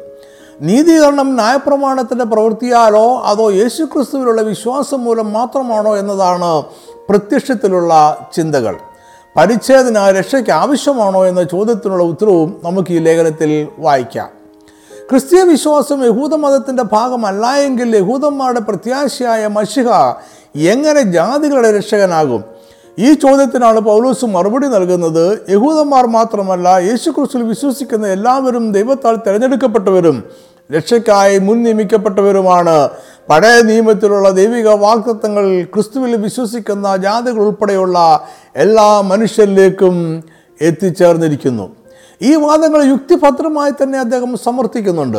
നീതീകരണം 0.61 1.35
ന്യായപ്രമാണത്തിന്റെ 1.35 2.25
പ്രവൃത്തിയാലോ 2.25 3.19
അതോ 3.19 3.51
യേശുക്രിസ്തുവിലുള്ള 3.51 4.41
വിശ്വാസം 4.41 5.03
മൂലം 5.03 5.33
മാത്രമാണോ 5.33 5.97
എന്നതാണ് 5.97 6.63
പ്രത്യക്ഷത്തിലുള്ള 7.09 8.17
ചിന്തകൾ. 8.33 8.77
പരിച്ഛേദന 9.37 10.09
രക്ഷയ്ക്ക് 10.19 10.51
ആവശ്യമാണോ 10.51 11.25
എന്ന 11.25 11.43
ചോദ്യത്തിനുള്ള 11.43 12.03
ഉത്തരവും 12.03 12.61
നമുക്ക് 12.63 12.93
ഈ 12.93 12.97
ലേഖനത്തിൽ 12.97 13.67
വായിക്കാം. 13.77 14.40
ക്രിസ്തീയ 15.11 15.43
വിശ്വാസം 15.43 16.05
യഹൂദമതത്തിന്റെ 16.05 16.83
ഭാഗമല്ല 16.83 17.55
എങ്കിൽ 17.55 17.95
യഹൂദന്മാരുടെ 17.95 18.59
പ്രത്യാശയായ 18.59 19.47
മഷിഹ 19.47 19.89
എങ്ങനെ 20.55 21.01
ജാതികളുടെ 21.01 21.77
രക്ഷകനാകും? 21.77 22.43
ഈ 22.99 23.13
ചോദ്യത്തിനാണ് 23.13 23.79
പൗലോസ് 23.79 24.25
മറുപടി 24.25 24.67
നൽകുന്നത്. 24.67 25.39
യഹൂദന്മാർ 25.49 26.07
മാത്രമല്ല 26.07 26.69
യേശുക്രിസ്തുവിൽ 26.69 27.43
വിശ്വസിക്കുന്ന 27.43 28.07
എല്ലാവരും 28.07 28.71
ദൈവത്താൽ 28.71 29.15
തിരഞ്ഞെടുക്കപ്പെട്ടവരും 29.15 30.23
രക്ഷയ്ക്കായി 30.75 31.39
മുൻ 31.39 31.63
നിയമിക്കപ്പെട്ടവരുമാണ്. 31.63 32.89
പഴയ 33.29 33.61
നിയമത്തിലുള്ള 33.61 34.29
ദൈവിക 34.29 34.67
വാക്തത്വങ്ങൾ 34.67 35.63
ക്രിസ്തുവിൽ 35.63 36.15
വിശ്വസിക്കുന്ന 36.15 36.97
ജാതികൾ 36.97 37.41
ഉൾപ്പെടെയുള്ള 37.41 38.27
എല്ലാ 38.55 39.01
മനുഷ്യരിലേക്കും 39.01 40.23
എത്തിച്ചേർന്നിരിക്കുന്നു. 40.61 41.80
ഈ 42.21 42.35
വാദങ്ങൾ 42.35 42.83
യുക്തിഭദ്രമായി 42.83 43.71
തന്നെ 43.71 43.99
അദ്ദേഹം 43.99 44.37
സമർത്ഥിക്കുന്നുണ്ട്. 44.37 45.17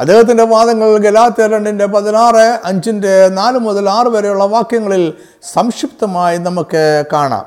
അദ്ദേഹത്തിന്റെ 0.00 0.44
വാദങ്ങൾ 0.44 0.96
ഗലാത്യ 0.96 1.46
രണ്ടിന്റെ 1.46 1.86
പതിനാറ് 1.86 2.58
അഞ്ചിന്റെ 2.64 3.28
നാല് 3.28 3.58
മുതൽ 3.58 3.90
ആറ് 3.90 4.06
വരെയുള്ള 4.06 4.44
വാക്യങ്ങളിൽ 4.44 5.12
സംക്ഷിപ്തമായി 5.52 6.38
നമുക്ക് 6.38 7.04
കാണാം. 7.12 7.44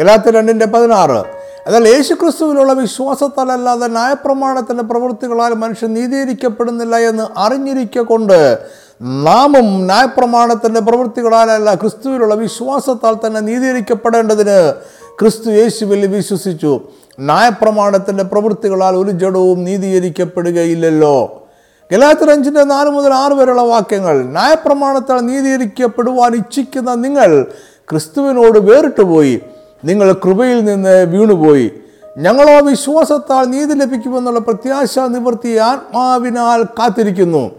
ഗലാത്യ 0.00 0.30
രണ്ടിന്റെ 0.30 0.66
പതിനാറ് 0.66 1.24
എന്നാൽ 1.66 1.88
യേശുക്രിസ്തുവിലുള്ള 1.88 2.72
വിശ്വാസത്താലല്ലാതെ 2.72 3.86
ന്യായപ്രമാണത്തിന്റെ 3.86 4.82
പ്രവൃത്തികളാൽ 4.82 5.54
മനുഷ്യൻ 5.54 5.94
നീതീകരിക്കപ്പെടുന്നില്ല 5.94 6.96
എന്ന് 6.96 7.38
അറിഞ്ഞിരിക്കൊണ്ട് 7.38 8.58
നാമും 9.00 9.86
ന്യായപ്രമാണത്തിന്റെ 9.86 10.80
പ്രവൃത്തികളാലല്ല 10.80 11.74
ക്രിസ്തുവിലുള്ള 11.74 12.34
വിശ്വാസത്താൽ 12.34 13.16
തന്നെ 13.26 13.40
നീതീകരിക്കപ്പെടേണ്ടതിന് 13.40 14.72
ക്രിസ്തു 15.20 15.50
യേശുവിൽ 15.50 16.06
വിശ്വസിച്ചു. 16.06 16.80
ന്യായപ്രമാണത്തിന്റെ 17.20 18.24
പ്രവൃത്തികളാൽ 18.24 18.96
ഒരു 18.96 19.10
ജഡവും 19.10 19.64
നീതീകരിക്കപ്പെടുകയില്ലല്ലോ. 19.64 21.48
ഗലാത്തർ 21.92 22.30
അഞ്ചിന്റെ 22.30 22.64
നാല് 22.64 22.90
മുതൽ 22.90 23.14
ആറ് 23.14 23.32
വരെയുള്ള 23.32 23.62
വാക്യങ്ങൾ 23.62 24.22
ന്യായപ്രമാണത്താൽ 24.22 25.20
നീതീകരിക്കപ്പെടുവാൻ 25.20 26.34
ഇച്ഛിക്കുന്ന 26.34 26.94
നിങ്ങൾ 26.94 27.46
ക്രിസ്തുവിനോട് 27.90 28.58
വേറിട്ട് 28.58 29.02
പോയി 29.02 29.40
നിങ്ങൾ 29.84 30.12
കൃപയിൽ 30.12 30.64
നിന്ന് 30.64 31.04
വീണുപോയി. 31.04 31.72
ഞങ്ങളോ 32.18 32.60
വിശ്വാസത്താൽ 32.60 33.44
നീതി 33.44 33.74
ലഭിക്കുമെന്നുള്ള 33.74 34.40
പ്രത്യാശ 34.40 34.98
നിവൃത്തി 34.98 35.56
ആത്മാവിനാൽ 35.56 36.62
കാത്തിരിക്കുന്നു. 36.62 37.50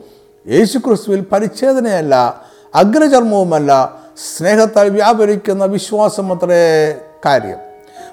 യേശു 0.47 0.77
ക്രിസ്തുവിൽ 0.77 1.23
പരിച്ഛേദനയല്ല 1.31 2.41
അഗ്രചർമ്മവുമല്ല 2.75 3.99
സ്നേഹത്താൽ 4.37 4.89
വ്യാപരിക്കുന്ന 4.89 5.65
വിശ്വാസം 5.65 6.29
വിശ്വാസമത്രേ 6.29 6.95
കാര്യം. 7.25 7.68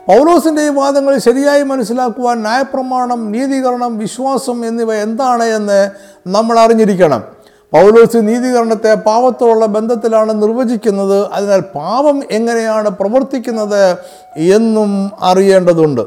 പൗലോസിന്റെ 0.09 0.63
ഈ 0.63 0.69
വാദങ്ങൾ 0.69 1.19
ശരിയായി 1.19 1.63
മനസ്സിലാക്കുവാൻ 1.63 2.41
ന്യായപ്രമാണം 2.41 3.33
നീതീകരണം 3.33 3.99
വിശ്വാസം 3.99 4.67
എന്നിവ 4.67 4.95
എന്താണ് 4.95 5.45
എന്ന് 5.45 5.91
നമ്മൾ 6.27 6.59
അറിഞ്ഞിരിക്കണം. 6.59 7.25
പൗലോസ് 7.73 8.17
നീതീകരണത്തെ 8.17 8.95
പാവത്തോടുള്ള 8.95 9.67
ബന്ധത്തിലാണ് 9.67 10.43
നിർവചിക്കുന്നത്. 10.43 11.27
അതിനാൽ 11.33 11.61
പാവം 11.61 12.23
എങ്ങനെയാണ് 12.31 12.91
പ്രവർത്തിക്കുന്നത് 12.91 13.97
എന്നും 14.37 15.11
അറിയേണ്ടതുണ്ട്. 15.21 16.01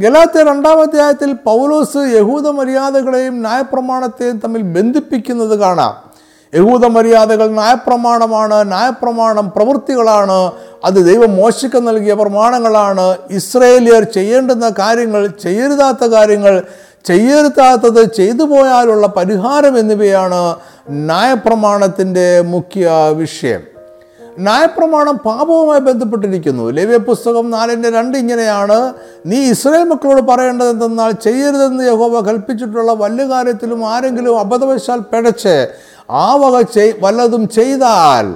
ഗലാത്തെ 0.00 0.42
രണ്ടാമധ്യായത്തിൽ 0.42 1.32
പൗലോസ് 1.32 1.96
യഹൂദ 1.96 2.48
മര്യാദകളെയും 2.48 3.40
ന്യായപ്രമാണത്തെയും 3.40 4.40
തമ്മിൽ 4.44 4.62
ബന്ധിപ്പിക്കുന്നത് 4.62 5.58
കാണാം. 5.58 6.11
യഹൂദ 6.54 6.86
മര്യാദകൾ 6.86 7.46
ന്യായപ്രമാണമാണ് 7.48 8.68
ന്യായപ്രമാണം 8.68 9.52
പ്രവൃത്തികളാണ് 9.56 10.52
അത് 10.84 11.06
ദൈവം 11.06 11.36
മോശയ്ക്ക് 11.36 11.88
നൽകിയ 11.88 12.14
പ്രമാണങ്ങളാണ്. 12.14 13.16
ഇസ്രയേലിയർ 13.30 14.02
ചെയ്യേണ്ടുന്ന 14.02 14.72
കാര്യങ്ങൾ 14.78 15.26
ചെയ്യരുതാത്ത 15.26 16.04
കാര്യങ്ങൾ 16.04 16.62
ചെയ്യരുതാത്തത് 17.04 18.14
ചെയ്തു 18.14 18.42
പോയാലുള്ള 18.42 19.06
പരിഹാരം 19.06 19.78
എന്നിവയാണ് 19.78 20.56
ന്യായപ്രമാണത്തിന്റെ 20.88 22.40
മുഖ്യ 22.40 22.90
വിഷയം. 23.12 23.60
ന്യായപ്രമാണം 24.38 25.18
പാപവുമായി 25.18 25.80
ബന്ധപ്പെട്ടിരിക്കുന്നു. 25.80 26.70
ലേവ്യ 26.70 26.96
പുസ്തകം 26.96 27.50
നാലിന്റെ 27.50 27.90
രണ്ട് 27.90 28.18
ഇങ്ങനെയാണ്. 28.18 28.92
നീ 29.26 29.36
ഇസ്രായേൽ 29.36 29.84
മക്കളോട് 29.84 30.22
പറയേണ്ടത് 30.22 30.68
എന്തെന്നാൽ 30.68 31.10
ചെയ്യരുതെന്ന് 31.10 31.84
യഹോവ 31.84 32.20
കൽപ്പിച്ചിട്ടുള്ള 32.20 32.92
വല്ല 32.92 33.22
കാര്യത്തിലും 33.22 33.88
ആരെങ്കിലും 33.88 34.40
അബദ്ധവശാൽ 34.40 34.98
പിഴച്ച് 34.98 35.68
ആ 36.12 36.34
വക 36.34 36.60
ചെയ് 36.60 36.92
വല്ലതും 37.02 37.48
ചെയ്താൽ 37.48 38.34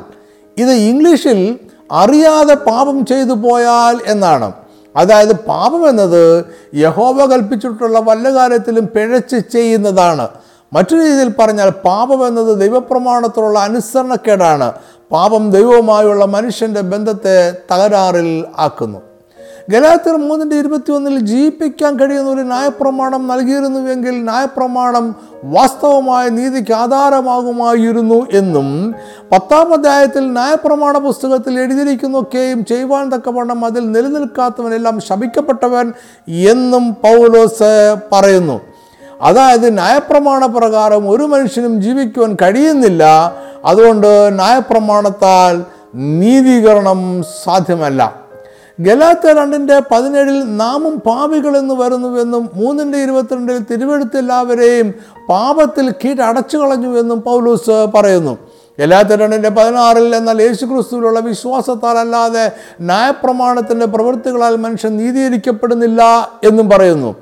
ഇത് 0.58 0.70
ഇംഗ്ലീഷിൽ 0.70 1.58
അറിയാതെ 1.92 2.54
പാപം 2.54 3.04
ചെയ്തു 3.04 3.32
പോയാൽ 3.32 4.00
എന്നാണ്. 4.06 4.52
അതായത് 4.96 5.36
പാപം 5.36 5.88
എന്നത് 5.88 6.44
യഹോവ 6.74 7.26
കൽപ്പിച്ചിട്ടുള്ള 7.26 7.98
വല്ല 7.98 8.34
കാര്യത്തിലും 8.34 8.86
പിഴച്ച് 8.86 9.36
ചെയ്യുന്നതാണ്. 9.52 10.28
മറ്റൊരു 10.72 11.00
രീതിയിൽ 11.00 11.32
പറഞ്ഞാൽ 11.38 11.70
പാപം 11.70 12.26
എന്നത് 12.26 12.60
ദൈവപ്രമാണത്തിലുള്ള 12.60 13.58
അനുസരണക്കേടാണ്. 13.58 14.72
പാപം 15.12 15.50
ദൈവവുമായുള്ള 15.50 16.24
മനുഷ്യന്റെ 16.24 16.80
ബന്ധത്തെ 16.80 17.56
തകരാറിൽ 17.72 18.44
ആക്കുന്നു. 18.58 18.98
ഗലാത്തിർ 19.70 20.16
മൂന്നിന്റെ 20.16 20.56
ഇരുപത്തി 20.56 20.92
ഒന്നിൽ 20.92 21.18
ജീവിപ്പിക്കാൻ 21.20 21.96
കഴിയുന്ന 21.96 22.30
ഒരു 22.30 22.40
ന്യായപ്രമാണം 22.40 23.28
നൽകിയിരുന്നുവെങ്കിൽ 23.28 24.24
ന്യായപ്രമാണം 24.24 25.14
വാസ്തവമായ 25.44 26.28
നീതിക്ക് 26.28 26.72
ആധാരമാകുമായിരുന്നു 26.72 28.26
എന്നും 28.32 28.94
പത്താം 29.32 29.72
അധ്യായത്തിൽ 29.72 30.32
ന്യായപ്രമാണ 30.32 30.98
പുസ്തകത്തിൽ 30.98 31.60
എഴുതിയിരിക്കുന്നൊക്കെയും 31.60 32.64
ചെയ്യുവാൻ 32.64 33.12
തക്കവണ്ണം 33.12 33.64
അതിൽ 33.64 33.92
നിലനിൽക്കാത്തവനെല്ലാം 33.92 35.00
ശപിക്കപ്പെട്ടവൻ 35.00 35.92
എന്നും 36.28 36.94
പൗലോസ് 36.94 37.96
പറയുന്നു. 38.12 38.60
അതായത് 39.20 39.74
ന്യായപ്രമാണ 39.74 40.46
പ്രകാരം 40.46 41.10
ഒരു 41.10 41.22
മനുഷ്യനും 41.22 41.82
ജീവിക്കുവാൻ 41.82 42.36
കഴിയുന്നില്ല. 42.42 43.32
അതുകൊണ്ട് 43.64 44.34
ന്യായപ്രമാണത്താൽ 44.34 45.64
നീതീകരണം 45.94 47.24
സാധ്യമല്ല. 47.44 48.25
ഗലാത്ത 48.80 49.26
രണ്ടിന്റെ 49.26 49.80
പതിനേഴിൽ 49.90 50.56
നാമും 50.56 51.00
പാപികളെന്ന് 51.00 51.74
വരുന്നുവെന്നും 51.74 52.50
മൂന്നിന്റെ 52.54 52.98
ഇരുപത്തിരണ്ടിൽ 52.98 53.58
തിരുവെടുത്തെല്ലാവരെയും 53.58 54.94
പാപത്തിൽ 55.28 55.90
കീഴടച്ചു 55.90 56.56
കളഞ്ഞുവെന്നും 56.56 57.22
പൗലൂസ് 57.22 57.86
പറയുന്നു. 57.94 58.38
ഗലാത്ത 58.78 59.08
രണ്ടിന്റെ 59.08 59.48
പതിനാറിൽ 59.48 60.16
എന്നാൽ 60.16 60.42
യേശുക്രിസ്തുവിലുള്ള 60.42 61.20
വിശ്വാസത്താൽ 61.20 61.98
അല്ലാതെ 61.98 62.52
ന്യായപ്രമാണത്തിന്റെ 62.80 63.86
പ്രവൃത്തികളാൽ 63.86 64.56
മനുഷ്യൻ 64.56 64.96
നീതീകരിക്കപ്പെടുന്നില്ല 64.96 66.30
എന്നും 66.44 66.70
പറയുന്നു. 66.70 67.14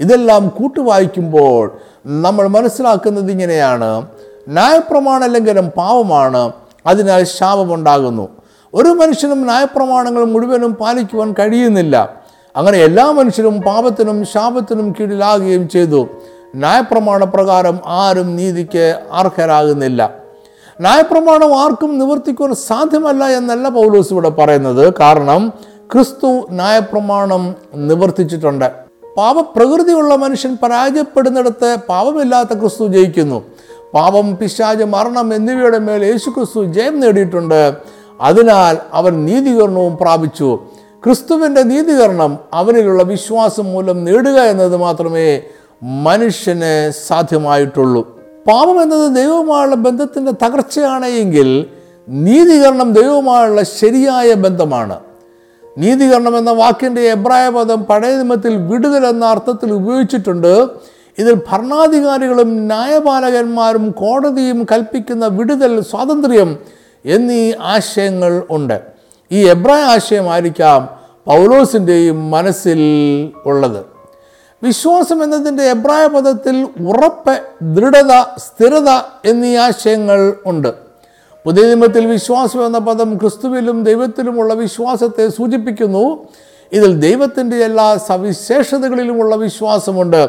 ഇതെല്ലാം 0.00 0.48
കൂട്ടുവായിക്കുമ്പോൾ 0.48 1.78
നമ്മൾ 2.06 2.46
മനസ്സിലാക്കുന്നത് 2.46 3.30
ഇങ്ങനെയാണ്. 3.30 4.06
ന്യായപ്രമാണ 4.48 5.26
ലംഘനം 5.26 5.68
പാവമാണ്. 5.68 6.52
അതിനാൽ 6.86 7.24
ശാപമുണ്ടാകുന്നു. 7.24 8.28
ഒരു 8.74 8.88
മനുഷ്യനും 8.88 9.44
ന്യായപ്രമാണങ്ങൾ 9.44 10.24
മുഴുവനും 10.24 10.74
പാലിക്കുവാൻ 10.74 11.34
കഴിയുന്നില്ല. 11.38 12.16
അങ്ങനെ 12.56 12.78
എല്ലാ 12.78 13.10
മനുഷ്യരും 13.10 13.62
പാപത്തിനും 13.62 14.24
ശാപത്തിനും 14.24 14.94
കീഴിലാകുകയും 15.00 15.68
ചെയ്തു. 15.68 16.08
ന്യായപ്രമാണ 16.54 17.24
പ്രകാരം 17.24 17.78
ആരും 17.86 18.36
നീതിക്ക് 18.36 19.00
അർഹരാകുന്നില്ല. 19.12 20.14
ന്യായപ്രമാണം 20.80 21.60
ആർക്കും 21.60 21.98
നിവർത്തിക്കുവാൻ 21.98 22.54
സാധ്യമല്ല 22.54 23.24
എന്നല്ല 23.24 23.68
പൗലോസ് 23.68 24.12
ഇവിടെ 24.12 24.28
പറയുന്നത്. 24.28 24.94
കാരണം 25.00 25.52
ക്രിസ്തു 25.92 26.46
ന്യായപ്രമാണം 26.50 27.54
നിവർത്തിച്ചിട്ടുണ്ട്. 27.74 28.72
പാപപ്രകൃതിയുള്ള 29.16 30.14
മനുഷ്യൻ 30.14 30.58
പരാജയപ്പെടുന്നിടത്ത് 30.62 31.76
പാപമില്ലാത്ത 31.88 32.58
ക്രിസ്തു 32.58 32.86
ജയിക്കുന്നു. 32.86 33.42
പാപം 33.94 34.36
പിശാജ് 34.36 34.84
മരണം 34.84 35.34
എന്നിവയുടെ 35.34 35.78
മേൽ 35.78 36.04
യേശു 36.04 36.30
ക്രിസ്തു 36.30 36.64
ജയം 36.64 37.00
നേടിയിട്ടുണ്ട്. 37.00 37.76
അതിനാൽ 38.20 38.78
അവൻ 38.92 39.24
നീതീകരണവും 39.24 39.96
പ്രാപിച്ചു. 40.00 40.58
ക്രിസ്തുവിന്റെ 41.04 41.62
നീതീകരണം 41.62 42.38
അവനിലുള്ള 42.52 43.02
വിശ്വാസം 43.02 43.64
മൂലം 43.64 44.04
നേടുക 44.04 44.40
എന്നത് 44.40 44.76
മാത്രമേ 44.76 45.42
മനുഷ്യന് 45.82 46.92
സാധ്യമായിട്ടുള്ളൂ. 47.06 48.18
പാപം 48.46 48.82
എന്നത് 48.82 49.16
ദൈവവുമായുള്ള 49.16 49.74
ബന്ധത്തിന്റെ 49.74 50.32
തകർച്ചയാണ് 50.32 51.06
എങ്കിൽ 51.06 51.66
നീതീകരണം 52.08 52.92
ദൈവവുമായുള്ള 52.92 53.62
ശരിയായ 53.62 54.34
ബന്ധമാണ്. 54.34 54.98
നീതീകരണം 55.78 56.38
എന്ന 56.38 56.50
വാക്കിന്റെ 56.50 57.00
എബ്രായ 57.00 57.48
പദം 57.48 57.84
പഴയ 57.84 58.14
നിയമത്തിൽ 58.14 58.56
വിടുതൽ 58.56 59.06
എന്ന 59.06 59.24
അർത്ഥത്തിൽ 59.24 59.72
ഉപയോഗിച്ചിട്ടുണ്ട്. 59.72 60.66
ഇതിൽ 61.18 61.34
ഭരണാധികാരികളും 61.34 62.66
ന്യായപാലകന്മാരും 62.66 63.90
കോടതിയും 63.90 64.64
കൽപ്പിക്കുന്ന 64.64 65.26
വിടുതൽ 65.26 65.80
സ്വാതന്ത്ര്യം 65.80 66.58
എന്നീ 67.04 67.52
ആശയങ്ങൾ 67.60 68.42
ഉണ്ട്. 68.50 68.80
ഈ 69.32 69.48
എബ്രായ 69.48 69.82
ആശയമായിരിക്കാം 69.82 70.88
പൗലോസിന്റെയും 71.26 72.30
മനസ്സിൽ 72.30 72.78
ഉള്ളത്. 73.46 73.86
വിശ്വാസം 74.62 75.24
എന്നതിന്റെ 75.24 75.62
എബ്രായ 75.62 76.06
പദത്തിൽ 76.06 76.68
ഉറപ്പ് 76.88 77.40
ദൃഢത 77.62 78.38
സ്ഥിരത 78.38 78.88
എന്നീ 79.24 79.56
ആശയങ്ങൾ 79.56 80.34
ഉണ്ട്. 80.46 80.68
പുതിയ 81.46 81.64
നിയമത്തിൽ 81.64 82.06
വിശ്വാസം 82.06 82.66
എന്ന 82.66 82.78
പദം 82.78 83.16
ക്രിസ്തുവിലും 83.16 83.84
ദൈവത്തിലുമുള്ള 83.84 84.54
വിശ്വാസത്തെ 84.54 85.28
സൂചിപ്പിക്കുന്നു. 85.28 86.28
ഇതിൽ 86.72 87.00
ദൈവത്തിന്റെ 87.00 87.56
എല്ലാ 87.56 87.96
സവിശേഷതകളിലുമുള്ള 87.96 89.36
വിശ്വാസമുണ്ട്. 89.36 90.28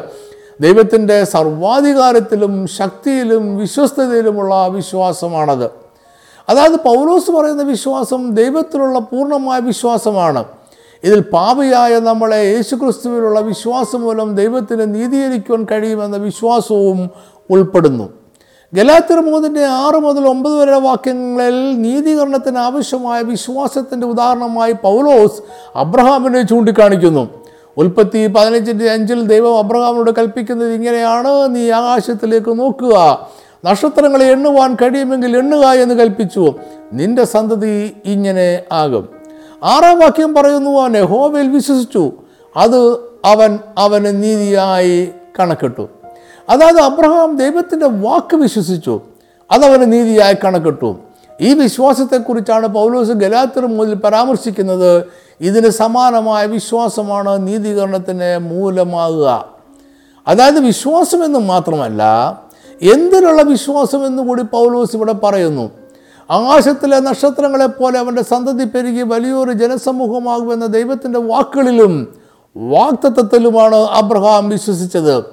ദൈവത്തിന്റെ 0.60 1.24
സർവാധികാരത്തിലും 1.24 2.66
ശക്തിയിലും 2.66 3.56
വിശ്വസ്തതയിലുമുള്ള 3.56 4.66
വിശ്വാസമാണത്. 4.66 5.89
അതായത് 6.50 6.76
പൗലോസ് 6.76 7.30
പറയുന്ന 7.30 7.62
വിശ്വാസം 7.62 8.34
ദൈവത്തിലുള്ള 8.34 8.98
പൂർണമായ 8.98 9.60
വിശ്വാസമാണ്. 9.60 10.44
ഇതിൽ 11.04 11.20
പാപിയായ 11.20 11.98
നമ്മളെ 11.98 12.36
യേശുക്രിസ്തുവിലുള്ള 12.36 13.40
വിശ്വാസം 13.40 14.00
മൂലം 14.00 14.34
ദൈവത്തിന് 14.34 14.94
നീതീകരിക്കുവാൻ 14.94 15.66
കഴിയുമെന്ന 15.72 16.16
വിശ്വാസവും 16.16 17.10
ഉൾപ്പെടുന്നു. 17.50 18.06
ഗലാത്തിർ 18.74 19.20
മൂന്നിന്റെ 19.20 19.64
ആറ് 19.64 19.98
മുതൽ 19.98 20.28
ഒമ്പത് 20.28 20.54
വരെ 20.54 20.78
വാക്യങ്ങളിൽ 20.78 21.82
നീതീകരണത്തിന് 21.82 22.58
ആവശ്യമായ 22.58 23.22
വിശ്വാസത്തിന്റെ 23.22 24.06
ഉദാഹരണമായി 24.06 24.72
പൗലോസ് 24.72 25.42
അബ്രഹാമിനെ 25.76 26.42
ചൂണ്ടിക്കാണിക്കുന്നു. 26.42 27.28
ഉൽപ്പത്തി 27.76 28.26
പതിനഞ്ചിന്റെ 28.26 28.90
അഞ്ചിൽ 28.90 29.26
ദൈവം 29.26 29.58
അബ്രഹാമിനോട് 29.58 30.10
കൽപ്പിക്കുന്നത് 30.10 30.72
ഇങ്ങനെയാണ് 30.72 31.54
നീ 31.54 31.70
ആകാശത്തിലേക്ക് 31.70 32.58
നോക്കുക. 32.58 32.94
നക്ഷത്രങ്ങളെ 33.64 34.30
എണ്ണുവാൻ 34.30 34.74
കഴിയുമെങ്കിൽ 34.74 35.36
എണ്ണുക 35.36 35.60
എന്ന് 35.60 35.94
കൽപ്പിച്ചു. 35.94 36.54
നിന്റെ 36.92 37.24
സന്തതി 37.24 37.96
ഇങ്ങനെ 38.04 38.62
ആകും. 38.72 39.08
ആറാം 39.64 39.98
വാക്യം 39.98 40.34
പറയുന്നു 40.34 40.70
അവൻ 40.70 40.96
യഹോവയിൽ 40.96 41.48
വിശ്വസിച്ചു. 41.48 42.12
അത് 42.56 42.92
അവൻ 43.24 43.58
അവന് 43.78 44.22
നീതിയായി 44.22 45.08
കണക്കിട്ടു. 45.40 45.88
അതായത് 46.48 46.78
അബ്രഹാം 46.78 47.36
ദൈവത്തിന്റെ 47.36 47.86
വാക്ക് 47.86 48.36
വിശ്വസിച്ചു. 48.36 49.00
അതവന് 49.50 49.92
നീതിയായി 49.92 50.34
കണക്കിട്ടു. 50.44 50.96
ഈ 51.40 51.54
വിശ്വാസത്തെക്കുറിച്ചാണ് 51.54 52.66
പൗലോസ് 52.66 53.12
ഗലാത്തിർ 53.12 53.66
മുതൽ 53.66 53.94
പരാമർശിക്കുന്നത്. 53.94 55.04
ഇതിന് 55.40 55.68
സമാനമായ 55.68 56.46
വിശ്വാസമാണ് 56.46 57.46
നീതീകരണത്തിന് 57.46 58.38
മൂലമാകുക. 58.38 59.48
അതായത് 60.28 60.60
വിശ്വാസമെന്ന് 60.60 61.38
മാത്രമല്ല 61.38 62.02
എന്തിനുള്ള 62.82 63.42
വിശ്വാസം 63.42 64.26
കൂടി 64.26 64.42
പൗലോസ് 64.42 64.96
ഇവിടെ 64.96 65.12
പറയുന്നു. 65.12 65.70
ആകാശത്തിലെ 66.30 67.00
നക്ഷത്രങ്ങളെപ്പോലെ 67.00 67.98
അവന്റെ 67.98 68.22
സന്തതി 68.22 68.64
പെരുകി 68.64 69.02
വലിയൊരു 69.02 69.52
ജനസമൂഹമാകുമെന്ന 69.52 70.66
ദൈവത്തിന്റെ 70.66 71.18
വാക്കുകളിലും 71.18 72.14
വാക്തത്വത്തിലുമാണ് 72.56 73.76
അബ്രഹാം 73.76 74.48
വിശ്വസിച്ചത്. 74.48 75.24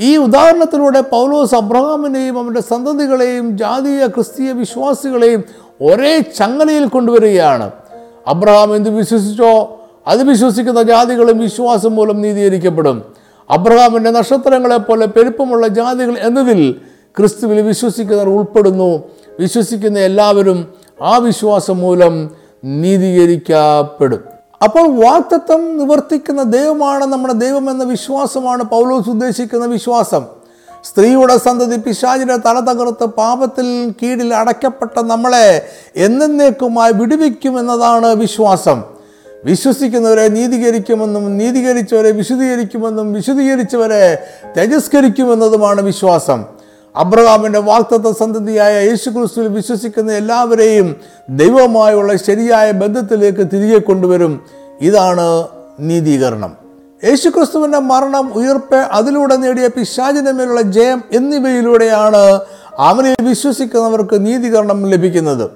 ഈ 0.00 0.16
ഉദാഹരണത്തിലൂടെ 0.16 1.00
പൗലോസ് 1.00 1.54
അബ്രഹാമിനെയും 1.54 2.38
അവന്റെ 2.38 2.60
സന്തതികളെയും 2.60 3.58
ജാതീയ 3.58 4.06
ക്രിസ്തീയ 4.06 4.52
വിശ്വാസികളെയും 4.52 5.44
ഒരേ 5.82 6.20
ചങ്ങലയിൽ 6.20 6.86
കൊണ്ടുവരികയാണ്. 6.86 7.70
അബ്രഹാം 8.26 8.76
എന്ത് 8.76 8.90
വിശ്വസിച്ചോ 8.90 9.80
അത് 10.06 10.22
വിശ്വസിക്കുന്ന 10.22 10.82
ജാതികളും 10.82 11.38
വിശ്വാസം 11.38 11.94
മൂലം 11.94 12.22
നീതീകരിക്കപ്പെടും. 12.22 13.02
അബ്രഹാമിന്റെ 13.50 14.10
നക്ഷത്രങ്ങളെപ്പോലെ 14.10 15.06
പെരുപ്പമുള്ള 15.06 15.68
ജാതികൾ 15.68 16.18
എന്നതിൽ 16.18 16.80
ക്രിസ്തുവിൽ 17.18 17.60
വിശ്വസിക്കുന്നവർ 17.60 18.28
ഉൾപ്പെടുന്നു. 18.28 19.02
വിശ്വസിക്കുന്ന 19.38 19.98
എല്ലാവരും 19.98 20.74
ആ 21.02 21.16
വിശ്വാസം 21.16 21.78
മൂലം 21.78 22.30
നീതീകരിക്കപ്പെടും. 22.64 24.24
അപ്പോൾ 24.62 25.04
വാക്തത്വം 25.04 25.78
നിവർത്തിക്കുന്ന 25.78 26.42
ദൈവമാണ് 26.42 27.04
നമ്മുടെ 27.04 27.34
ദൈവം 27.34 27.70
എന്ന 27.70 27.84
വിശ്വാസമാണ് 27.84 28.62
പൗലോസ് 28.62 29.08
ഉദ്ദേശിക്കുന്ന 29.08 29.66
വിശ്വാസം. 29.66 30.24
സ്ത്രീയുടെ 30.84 31.36
സന്തതി 31.36 31.76
പിശാചിന്റെ 31.76 32.36
തല 32.36 32.60
തകർത്ത് 32.60 33.04
പാപത്തിൽ 33.04 33.94
കീഴിൽ 34.02 34.34
അടയ്ക്കപ്പെട്ട 34.34 35.00
നമ്മളെ 35.00 35.68
എന്നേക്കുമായി 35.96 36.92
വിടുവിക്കും 36.92 37.58
എന്നതാണ് 37.58 38.06
വിശ്വാസം. 38.06 38.82
വിശ്വസിക്കുന്നവരെ 39.44 40.28
നീതീകരിക്കുമെന്നും 40.28 41.38
നീതീകരിച്ചവരെ 41.38 42.10
വിശുദ്ധീകരിക്കുമെന്നും 42.10 43.12
വിശുദ്ധീകരിച്ചവരെ 43.12 44.18
തേജസ്കരിക്കുമെന്നതുമാണ് 44.56 45.80
വിശ്വാസം. 45.80 46.61
അബ്രഹാമിന്റെ 46.96 47.58
വാക്തത്വ 47.58 48.12
സന്തതിയായ 48.12 48.86
യേശുക്രിസ്തുവിൽ 48.86 49.48
വിശ്വസിക്കുന്ന 49.48 50.12
എല്ലാവരെയും 50.12 50.96
ദൈവമായുള്ള 51.28 52.16
ശരിയായ 52.16 52.70
ബന്ധത്തിലേക്ക് 52.70 53.38
തിരികെ 53.38 53.78
കൊണ്ടുവരും. 53.78 54.40
ഇതാണ് 54.80 55.48
നീതീകരണം. 55.80 56.56
യേശുക്രിസ്തുവിന്റെ 57.04 57.78
മരണം 57.78 58.32
ഉയർപ്പ് 58.32 58.76
അതിലൂടെ 58.76 59.36
നേടിയ 59.36 59.66
പിശാചിന്റെ 59.66 60.32
മേലുള്ള 60.32 60.62
ജയം 60.62 61.04
എന്നിവയിലൂടെയാണ് 61.12 62.40
അവനിൽ 62.78 63.14
വിശ്വസിക്കുന്നവർക്ക് 63.22 64.26
നീതീകരണം 64.26 64.90
ലഭിക്കുന്നത്. 64.90 65.50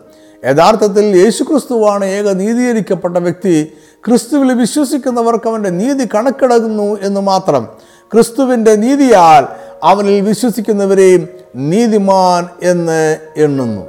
യഥാർത്ഥത്തിൽ 0.44 1.04
യേശുക്രിസ്തുവാണ് 1.04 2.04
ഏക 2.04 2.30
നീതീകരിക്കപ്പെട്ട 2.30 3.16
വ്യക്തി. 3.16 3.72
ക്രിസ്തുവിൽ 4.06 4.52
വിശ്വസിക്കുന്നവർക്ക് 4.52 5.48
അവന്റെ 5.48 5.70
നീതി 5.70 6.08
കണക്കിടകുന്നു 6.14 6.98
എന്ന് 7.02 7.20
മാത്രം. 7.20 7.68
ക്രിസ്തുവിന്റെ 8.12 8.74
നീതിയാൽ 8.74 9.65
അവനിൽ 9.84 10.20
വിശ്വസിക്കുന്നവരെയും 10.20 11.28
നീതിമാൻ 11.56 12.48
എന്ന് 12.62 13.16
എണ്ണുന്നു. 13.36 13.82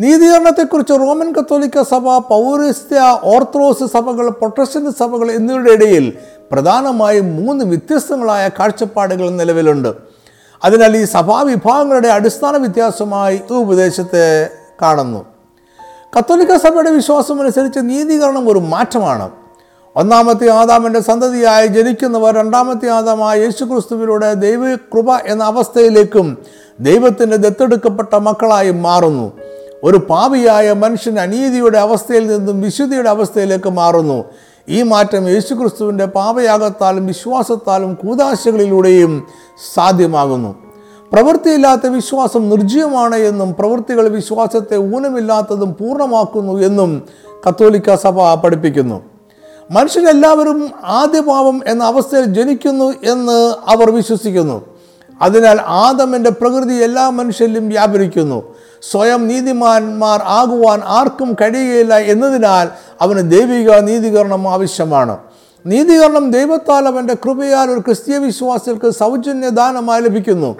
നീതീകരണത്തെക്കുറിച്ച് 0.00 0.92
റോമൻ 0.92 1.32
കത്തോലിക്ക 1.32 1.82
സഭ 1.82 2.18
പൗരസ്ത്യ 2.18 3.20
ഓർത്തഡോക്സ് 3.24 3.92
സഭകൾ 3.92 4.28
പ്രൊട്ടസ്റ്റന്റ് 4.28 4.90
സഭകൾ 4.90 5.30
എന്നിവയുടെ 5.30 5.70
ഇടയിൽ 5.70 6.12
പ്രധാനമായും 6.52 7.46
മൂന്ന് 7.46 7.64
വ്യത്യസ്തങ്ങളായ 7.64 8.48
കാഴ്ചപ്പാടുകൾ 8.48 9.30
നിലവിലുണ്ട്. 9.30 9.94
അതിനാൽ 10.64 10.96
ഈ 10.96 11.04
സഭാവിഭാഗങ്ങളുടെ 11.04 12.08
അടിസ്ഥാന 12.08 12.56
വ്യത്യാസമായി 12.56 13.40
ഈ 13.50 13.54
ഉപദേശത്തെ 13.54 14.50
കാണുന്നു. 14.82 15.24
കത്തോലിക്ക 16.18 16.56
സഭയുടെ 16.56 16.90
വിശ്വാസം 16.90 17.40
അനുസരിച്ച് 17.40 17.78
നീതീകരണം 17.82 18.48
ഒരു 18.48 18.58
മാറ്റമാണ്. 18.58 19.30
ഒന്നാമത്തെ 19.96 20.48
ആദാമിന്റെ 20.48 21.00
സന്തതിയായി 21.00 21.66
ജനിക്കുന്നവർ 21.66 22.34
രണ്ടാമത്തെ 22.34 22.88
ആദാമായ 22.88 23.40
യേശുക്രിസ്തുവിലൂടെ 23.40 24.34
ദൈവകൃപ 24.34 25.16
എന്ന 25.16 25.44
അവസ്ഥയിലേക്കും 25.44 26.38
ദൈവത്തിന്റെ 26.80 27.36
ദത്തെടുക്കപ്പെട്ട 27.36 28.14
മക്കളായി 28.14 28.70
മാറുന്നു. 28.70 29.32
ഒരു 29.84 29.96
പാവിയായ 29.96 30.72
മനുഷ്യൻ 30.72 31.18
അനീതിയുടെ 31.18 31.78
അവസ്ഥയിൽ 31.78 32.26
നിന്നും 32.26 32.60
വിശുദ്ധിയുടെ 32.60 33.08
അവസ്ഥയിലേക്ക് 33.08 33.70
മാറുന്നു. 33.70 34.24
ഈ 34.68 34.82
മാറ്റം 34.82 35.28
യേശുക്രിസ്തുവിന്റെ 35.28 36.04
പാപയാഗത്താലും 36.04 37.06
വിശ്വാസത്താലും 37.06 37.94
കൂതാശകളിലൂടെയും 37.94 39.26
സാധ്യമാകുന്നു. 39.74 40.54
പ്രവൃത്തിയില്ലാത്ത 41.12 41.86
വിശ്വാസം 41.86 42.48
നിർജീവമാണ് 42.48 43.16
എന്നും 43.16 43.54
പ്രവൃത്തികൾ 43.54 44.08
വിശ്വാസത്തെ 44.08 44.76
ഊനമില്ലാത്തതും 44.76 45.76
പൂർണമാക്കുന്നു 45.80 46.52
എന്നും 46.52 47.02
കത്തോലിക്ക 47.48 47.94
സഭ 47.94 48.34
പഠിപ്പിക്കുന്നു. 48.34 49.11
മനുഷ്യരെല്ലാവരും 49.72 50.70
ആദ്യപാപം 50.84 51.60
എന്ന 51.66 51.84
അവസ്ഥയിൽ 51.84 52.24
ജനിക്കുന്നു 52.24 52.84
എന്ന് 52.84 53.54
അവർ 53.66 53.90
വിശ്വസിക്കുന്നു. 53.90 54.66
അതിനാൽ 55.22 55.60
ആദമിന്റെ 55.60 56.30
പ്രകൃതി 56.30 56.74
എല്ലാ 56.74 57.10
മനുഷ്യരിലും 57.10 57.68
വ്യാപരിക്കുന്നു. 57.68 58.42
സ്വയം 58.90 59.28
നീതിമാന്മാർ 59.28 60.22
ആകുവാൻ 60.24 60.80
ആർക്കും 60.86 61.36
കഴിയുകയില്ല 61.40 61.98
എന്നതിനാൽ 61.98 62.68
അവന് 63.00 63.30
ദൈവിക 63.30 63.70
നീതീകരണം 63.70 64.48
ആവശ്യമാണ്. 64.48 65.18
നീതീകരണം 65.66 66.30
ദൈവത്താൽ 66.30 66.88
അവന്റെ 66.88 67.14
കൃപയാൽ 67.14 67.70
ഒരു 67.70 67.78
ക്രിസ്തീയ 67.78 68.18
വിശ്വാസികൾക്ക് 68.18 68.90
സൗജന്യ 68.90 69.48
ദാനമായി 69.48 70.02
ലഭിക്കുന്നു. 70.02 70.56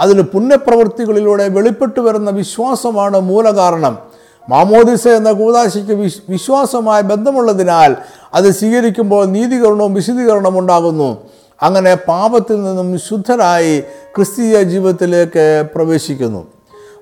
അതിന് 0.00 0.22
പുണ്യപ്രവൃത്തികളിലൂടെ 0.22 1.48
വെളിപ്പെട്ടു 1.48 2.00
വരുന്ന 2.00 2.30
വിശ്വാസമാണ് 2.30 3.20
മൂലകാരണം. 3.20 4.11
മാമോദിസ 4.48 5.08
എന്ന 5.08 5.32
കൂതാശിക്ക് 5.32 5.92
വിശ് 5.92 6.18
വിശ്വാസമായ 6.28 7.00
ബന്ധമുള്ളതിനാൽ 7.00 7.96
അത് 8.34 8.50
സ്വീകരിക്കുമ്പോൾ 8.50 9.26
നീതികരണവും 9.26 9.94
വിശദീകരണവും 9.94 10.58
ഉണ്ടാകുന്നു. 10.58 11.18
അങ്ങനെ 11.62 11.94
പാപത്തിൽ 11.94 12.64
നിന്നും 12.64 12.98
ശുദ്ധരായി 12.98 13.80
ക്രിസ്തീയ 14.16 14.62
ജീവിതത്തിലേക്ക് 14.62 15.64
പ്രവേശിക്കുന്നു. 15.74 16.46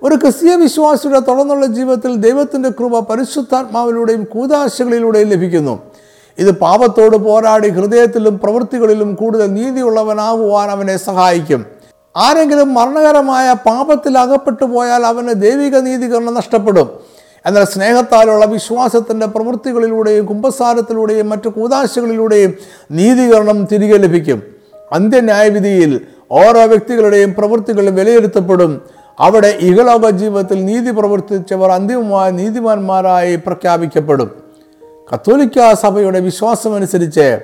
ഒരു 0.03 0.15
ക്രിസ്തീയ 0.15 0.55
വിശ്വാസിയുടെ 0.55 1.21
തുടർന്നുള്ള 1.21 1.67
ജീവിതത്തിൽ 1.67 2.17
ദൈവത്തിന്റെ 2.17 2.69
കൃപ 2.69 2.99
പരിശുദ്ധാത്മാവിലൂടെയും 2.99 4.25
കൂതാശകളിലൂടെയും 4.25 5.29
ലഭിക്കുന്നു. 5.29 5.79
ഇത് 6.39 6.51
പാപത്തോട് 6.51 7.17
പോരാടി 7.17 7.69
ഹൃദയത്തിലും 7.69 8.39
പ്രവൃത്തികളിലും 8.39 9.15
കൂടുതൽ 9.15 9.47
നീതിയുള്ളവനാകുവാൻ 9.47 10.71
അവനെ 10.71 10.97
സഹായിക്കും. 10.97 11.67
ആരെങ്കിലും 12.17 12.75
മരണകരമായ 12.75 13.53
പാപത്തിൽ 13.53 14.19
അകപ്പെട്ടു 14.19 14.65
പോയാൽ 14.65 15.07
അവന് 15.07 15.29
ദൈവിക 15.29 15.77
നീതികരണം 15.77 16.35
നഷ്ടപ്പെടും. 16.35 17.10
എന്നാൽ 17.47 17.65
സ്നേഹത്താലുള്ള 17.65 18.47
വിശ്വാസത്തിന്റെ 18.47 19.27
പ്രവൃത്തികളിലൂടെയും 19.27 20.27
കുംഭസാരത്തിലൂടെയും 20.27 21.29
മറ്റു 21.29 21.49
കൂതാശകളിലൂടെയും 21.49 22.55
നീതീകരണം 22.91 23.69
തിരികെ 23.73 23.97
ലഭിക്കും. 23.97 24.43
അന്ത്യന്യായവിധിയിൽ 24.93 26.01
ഓരോ 26.31 26.65
വ്യക്തികളുടെയും 26.65 27.35
പ്രവൃത്തികൾ 27.39 27.91
വിലയിരുത്തപ്പെടും. 27.91 28.81
അവിടെ 29.21 29.59
ഇഹലോക 29.61 30.11
ജീവിതത്തിൽ 30.11 30.65
നീതി 30.65 30.91
പ്രവർത്തിച്ചവർ 30.91 31.71
അന്തിമമായ 31.71 32.31
നീതിമാന്മാരായി 32.31 33.37
പ്രഖ്യാപിക്കപ്പെടും. 33.37 34.31
കത്തോലിക്ക 35.15 35.75
സഭയുടെ 35.75 36.21
വിശ്വാസമനുസരിച്ച് 36.21 37.39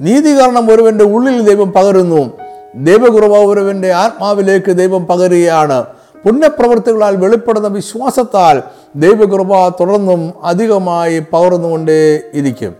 നീതീകരണം 0.00 0.70
ഒരുവന്റെ 0.70 1.04
ഉള്ളിൽ 1.04 1.42
ദൈവം 1.42 1.72
പകരുന്നു. 1.72 2.38
ദൈവകുറവ 2.74 3.36
ഒരുവന്റെ 3.36 3.92
ആത്മാവിലേക്ക് 3.92 4.72
ദൈവം 4.72 5.06
പകരുകയാണ്. 5.06 5.84
പുണ്യപ്രവൃത്തികളാൽ 6.24 7.16
വെളിപ്പെടുന്ന 7.16 7.68
വിശ്വാസത്താൽ 7.68 8.62
ദൈവകൃപ 8.96 9.68
തുടർന്നും 9.68 10.32
അധികമായി 10.42 11.18
പകർന്നുകൊണ്ടേ 11.32 12.20
ഇരിക്കും 12.34 12.74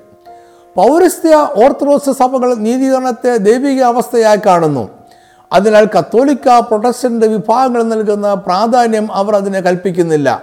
പൗരസ്ത്യ 0.76 1.34
ഓർത്തഡോക്സ് 1.34 2.10
സഭകൾ 2.10 2.54
നീതീകരണത്തെ 2.54 3.36
ദൈവിക 3.36 3.82
അവസ്ഥയായി 3.82 4.38
കാണുന്നു. 4.46 4.88
അതിനാൽ 5.52 5.84
കത്തോലിക്ക 5.84 6.58
പ്രൊട്ടസ്റ്റന്റ് 6.58 7.26
വിഭാഗങ്ങൾ 7.26 7.82
നൽകുന്ന 7.82 8.34
പ്രാധാന്യം 8.34 9.12
അവർ 9.12 9.36
അതിനെ 9.36 9.60
കൽപ്പിക്കുന്നില്ല. 9.60 10.42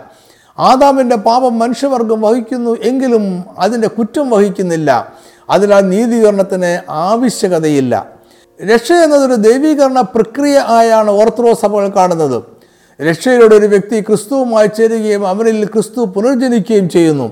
ആദാമിന്റെ 0.60 1.15
പാപം 1.15 1.60
മനുഷ്യവർഗം 1.60 2.21
വഹിക്കുന്നു 2.21 2.77
എങ്കിലും 2.84 3.45
അതിന്റെ 3.60 3.88
കുറ്റം 3.88 4.29
വഹിക്കുന്നില്ല. 4.29 5.13
അതിനാൽ 5.49 5.89
നീതീകരണത്തിന് 5.89 6.91
ആവശ്യകതയില്ല. 6.91 8.08
രക്ഷ 8.73 8.91
എന്നതൊരു 8.91 9.36
ദൈവീകരണ 9.36 10.01
പ്രക്രിയ 10.01 10.63
ആയാണ് 10.67 11.12
ഓർത്തഡോക്സ് 11.12 11.62
സഭകൾ 11.62 11.88
കാണുന്നത്. 11.88 12.55
രക്ഷയിലൂടെ 13.01 13.55
ഒരു 13.55 13.65
വ്യക്തി 13.65 14.01
ക്രിസ്തുവുമായി 14.01 14.67
ചേരുകയും 14.67 15.27
അവനിൽ 15.27 15.65
ക്രിസ്തു 15.65 16.05
പുനർജനിക്കുകയും 16.05 16.89
ചെയ്യുന്നു. 16.89 17.31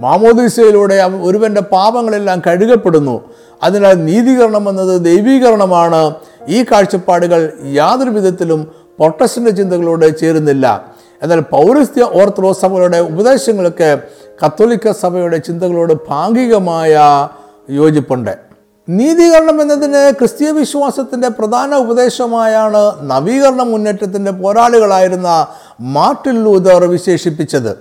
മാമോദിസയിലൂടെ 0.00 1.02
ഒരുവന്റെ 1.02 1.60
പാപങ്ങളെല്ലാം 1.60 2.42
കഴുകപ്പെടുന്നു. 2.46 3.20
അതിനാൽ 3.62 4.04
നീതീകരണം 4.04 4.68
എന്നത് 4.68 5.00
ദൈവീകരണമാണ്. 5.00 6.14
ഈ 6.48 6.62
കാഴ്ചപ്പാടുകൾ 6.62 7.52
യാതൊരു 7.64 8.10
വിധത്തിലും 8.10 8.70
പൊട്ടസിന്റെ 8.98 9.50
ചിന്തകളോട് 9.50 10.18
ചേരുന്നില്ല. 10.18 10.92
എന്നാൽ 11.22 11.40
പൗരസ്ത്യ 11.40 12.02
ഓർത്തഡോക്സ് 12.02 12.60
സഭയുടെ 12.60 12.98
ഉപദേശങ്ങൾക്ക് 12.98 13.98
കത്തോലിക്ക 14.46 14.92
സഭയുടെ 14.92 15.36
ചിന്തകളോട് 15.36 15.92
ഭാഗികമായ 16.08 17.28
യോജിപ്പുണ്ട്. 17.70 18.47
നീതീകരണം 18.88 19.62
എന്നതിന് 19.62 20.12
ക്രിസ്തീയ 20.18 20.50
വിശ്വാസത്തിന്റെ 20.50 21.28
പ്രധാന 21.28 21.74
ഉപദേശമായാണ് 21.74 22.92
നവീകരണ 23.02 23.62
മുന്നേറ്റത്തിന്റെ 23.62 24.30
പോരാളികളായിരുന്ന 24.30 25.46
മാർട്ടിൻ 25.80 26.44
ലൂതർ 26.44 26.84
വിശേഷിപ്പിച്ചത്. 26.84 27.76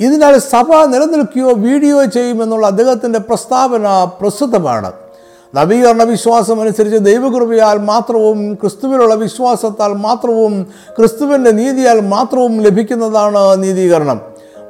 ഇതിനാൽ 0.00 0.38
സഭ 0.38 0.84
നിലനിൽക്കുകയോ 0.84 1.52
വീഡിയോ 1.52 2.04
ചെയ്യുമെന്നുള്ള 2.04 2.66
അദ്ദേഹത്തിന്റെ 2.66 3.18
പ്രസ്താവന 3.18 4.04
പ്രസിദ്ധമാണ് 4.20 4.92
നവീകരണ 5.56 6.02
വിശ്വാസം 6.02 6.60
അനുസരിച്ച് 6.60 6.98
ദൈവകൃപയാൽ 6.98 7.78
മാത്രവും 7.78 8.54
ക്രിസ്തുവിലുള്ള 8.54 9.14
വിശ്വാസത്താൽ 9.14 9.92
മാത്രവും 9.92 10.66
ക്രിസ്തുവിന്റെ 10.98 11.50
നീതിയാൽ 11.50 12.00
മാത്രവും 12.00 12.60
ലഭിക്കുന്നതാണ് 12.60 13.62
നീതീകരണം. 13.62 14.20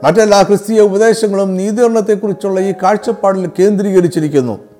മറ്റെല്ലാ 0.04 0.42
ക്രിസ്തീയ 0.42 0.80
ഉപദേശങ്ങളും 0.80 1.56
നീതീകരണത്തെക്കുറിച്ചുള്ള 1.56 2.60
ഈ 2.60 2.72
കാഴ്ചപ്പാടിൽ 2.82 3.50
കേന്ദ്രീകരിച്ചിരിക്കുന്നു. 3.58 4.75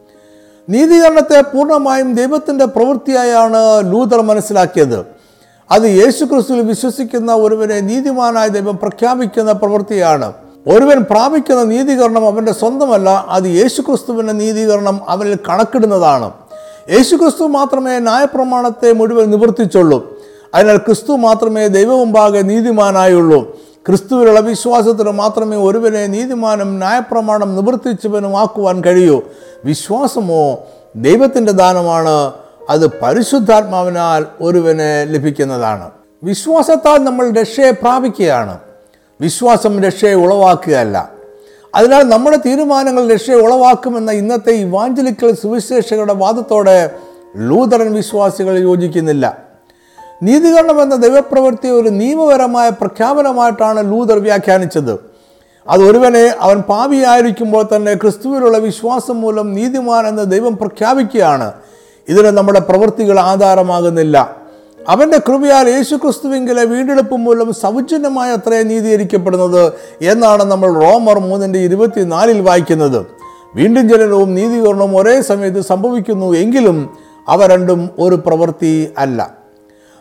നീതീകരണത്തെ 0.68 1.40
പൂർണമായും 1.40 2.14
ദൈവത്തിന്റെ 2.14 2.64
പ്രവൃത്തിയായാണ് 2.64 3.92
ലൂതർ 3.92 4.20
മനസ്സിലാക്കിയത്. 4.20 5.07
അത് 5.70 5.83
യേശു 5.83 6.24
ക്രിസ്തുവിൽ 6.24 6.61
വിശ്വസിക്കുന്ന 6.61 7.35
ഒരുവനെ 7.35 7.81
നീതിമാനായ 7.81 8.48
ദൈവം 8.48 8.76
പ്രഖ്യാപിക്കുന്ന 8.76 9.52
പ്രവൃത്തിയാണ്. 9.52 10.33
ഒരുവൻ 10.66 11.02
പ്രാപിക്കുന്ന 11.02 11.62
നീതീകരണം 11.62 12.26
അവന്റെ 12.26 12.52
സ്വന്തമല്ല 12.52 13.26
അത് 13.29 13.44
യേശു 13.44 13.81
ക്രിസ്തുവിന്റെ 13.83 14.33
നീതീകരണം 14.33 15.00
അവനിൽ 15.09 15.38
കണക്കിടുന്നതാണ്. 15.48 16.31
യേശു 16.90 17.16
ക്രിസ്തു 17.16 17.44
മാത്രമേ 17.44 17.98
ന്യായപ്രമാണത്തെ 17.98 18.92
മുഴുവൻ 18.92 19.31
നിവർത്തിച്ചുള്ളൂ. 19.31 20.20
അതിനാൽ 20.55 20.76
ക്രിസ്തു 20.76 21.12
മാത്രമേ 21.12 21.66
ദൈവമുമ്പാകെ 21.66 22.40
നീതിമാനായുള്ളൂ. 22.40 23.65
ക്രിസ്തുവിലുള്ള 23.88 24.40
വിശ്വാസത്തിന് 24.40 25.11
മാത്രമേ 25.11 25.57
ഒരുവനെ 25.57 26.07
നീതിമാനും 26.07 26.79
ന്യായപ്രമാണം 26.79 27.57
നിവർത്തിച്ചവനും 27.57 28.38
ആക്കുവാൻ 28.38 28.85
കഴിയൂ. 28.85 29.20
വിശ്വാസമോ 29.64 30.59
ദൈവത്തിന്റെ 30.96 31.53
ദാനമാണ്. 31.53 32.33
അത് 32.70 32.87
പരിശുദ്ധാത്മാവിനാൽ 32.87 34.27
ഒരുവന് 34.40 35.14
ലഭിക്കുന്നതാണ്. 35.14 35.90
വിശ്വാസത്താൽ 36.25 36.99
നമ്മൾ 36.99 37.31
രക്ഷയെ 37.31 37.70
പ്രാപിക്കുകയാണ്. 37.70 38.59
വിശ്വാസം 39.20 39.83
രക്ഷയെ 39.83 40.14
ഉളവാക്കുകയല്ല. 40.14 41.11
അതിനാൽ 41.75 42.03
നമ്മുടെ 42.03 42.37
തീരുമാനങ്ങൾ 42.37 43.12
രക്ഷയെ 43.12 43.35
ഉളവാക്കുമെന്ന 43.35 44.11
ഇന്നത്തെ 44.11 44.51
ഇവാഞ്ചലിക്കൽ 44.51 45.35
സുവിശേഷകരുടെ 45.35 46.14
വാദത്തോടെ 46.14 46.90
ലൂതറൻ 47.37 47.94
വിശ്വാസികൾ 47.94 48.59
യോജിക്കുന്നില്ല. 48.59 49.45
നീതീകരണം 50.22 50.83
എന്ന 50.83 50.96
ദൈവപ്രവൃത്തി 50.96 51.68
ഒരു 51.68 51.88
നിയമപരമായ 51.88 52.68
പ്രഖ്യാപനമായിട്ടാണ് 52.68 53.92
ലൂതർ 53.92 54.18
വ്യാഖ്യാനിച്ചത്. 54.18 54.98
അത് 55.68 55.83
ഒരുവനെ 55.90 56.35
അവൻ 56.40 56.61
പാപിയായിരിക്കുമ്പോൾ 56.61 57.68
തന്നെ 57.76 57.94
ക്രിസ്തുവിലുള്ള 57.94 58.59
വിശ്വാസം 58.59 59.20
മൂലം 59.20 59.55
നീതിമാൻ 59.55 60.07
എന്ന് 60.07 60.31
ദൈവം 60.31 60.57
പ്രഖ്യാപിക്കുകയാണ്. 60.57 61.52
ഇതിന് 62.09 62.26
നമ്മുടെ 62.26 62.61
പ്രവൃത്തികൾ 62.61 63.18
ആധാരമാകുന്നില്ല. 63.18 64.37
അവന്റെ 64.88 65.18
കൃപയാൽ 65.18 65.68
യേശു 65.68 65.94
ക്രിസ്തുവിങ്കിലെ 65.94 66.64
വീണ്ടെടുപ്പ് 66.64 67.14
മൂലം 67.14 67.52
സൗജന്യമായ 67.52 68.33
അത്രേ 68.33 68.62
നീതീകരിക്കപ്പെടുന്നത് 68.62 69.72
എന്നാണ് 70.02 70.44
നമ്മൾ 70.44 70.72
റോമർ 70.72 71.18
മൂന്നിന്റെ 71.18 71.59
ഇരുപത്തിനാലിൽ 71.59 72.40
വായിക്കുന്നത്. 72.40 73.07
വീണ്ടും 73.55 73.88
ജനനവും 73.88 74.35
നീതീകരണവും 74.35 74.96
ഒരേ 74.96 75.20
സമയത്ത് 75.20 75.61
സംഭവിക്കുന്നു 75.61 76.35
എങ്കിലും 76.35 76.90
അവ 77.29 77.46
രണ്ടും 77.46 77.90
ഒരു 77.98 78.14
പ്രവൃത്തി 78.14 78.92
അല്ല. 78.98 79.36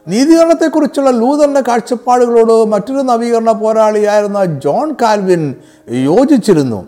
നീതീകരണത്തെക്കുറിച്ചുള്ള 0.07 1.09
ലൂതറിന്റെ 1.09 1.61
കാഴ്ചപ്പാടുകളോട് 1.67 2.69
മറ്റൊരു 2.73 3.03
നവീകരണ 3.11 3.51
പോരാളിയായിരുന്ന 3.51 4.45
ജോൺ 4.45 4.95
കാൽവിൻ 5.01 5.55
യോജിച്ചിരുന്നു. 5.87 6.85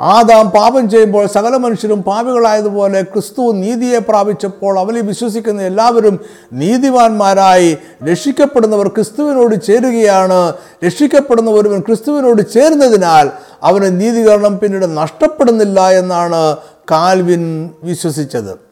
ആദാം 0.00 0.50
പാപം 0.50 0.90
ചെയ്യുമ്പോൾ 0.90 1.26
സകല 1.26 1.56
മനുഷ്യരും 1.56 2.02
പാപികളായതുപോലെ 2.02 3.02
ക്രിസ്തു 3.02 3.52
നീതിയെ 3.52 3.98
പ്രാപിച്ചപ്പോൾ 3.98 4.78
അവലി 4.78 5.00
വിശ്വസിക്കുന്ന 5.00 5.62
എല്ലാവരും 5.62 6.20
നീതിവാന്മാരായി 6.52 7.78
രക്ഷിക്കപ്പെടുന്നവർ 8.10 8.88
ക്രിസ്തുവിനോട് 8.88 9.54
ചേരുകയാണ്. 9.66 10.52
രക്ഷിക്കപ്പെടുന്ന 10.86 11.50
ഒരുവൻ 11.50 11.80
ക്രിസ്തുവിനോട് 11.80 12.42
ചേരുന്നതിനാൽ 12.52 13.30
അവന് 13.62 14.00
നീതികരണം 14.00 14.58
പിന്നീട് 14.58 14.96
നഷ്ടപ്പെടുന്നില്ല 14.96 15.90
എന്നാണ് 15.90 16.56
കാൽവിൻ 16.90 17.70
വിശ്വസിച്ചത്. 17.82 18.71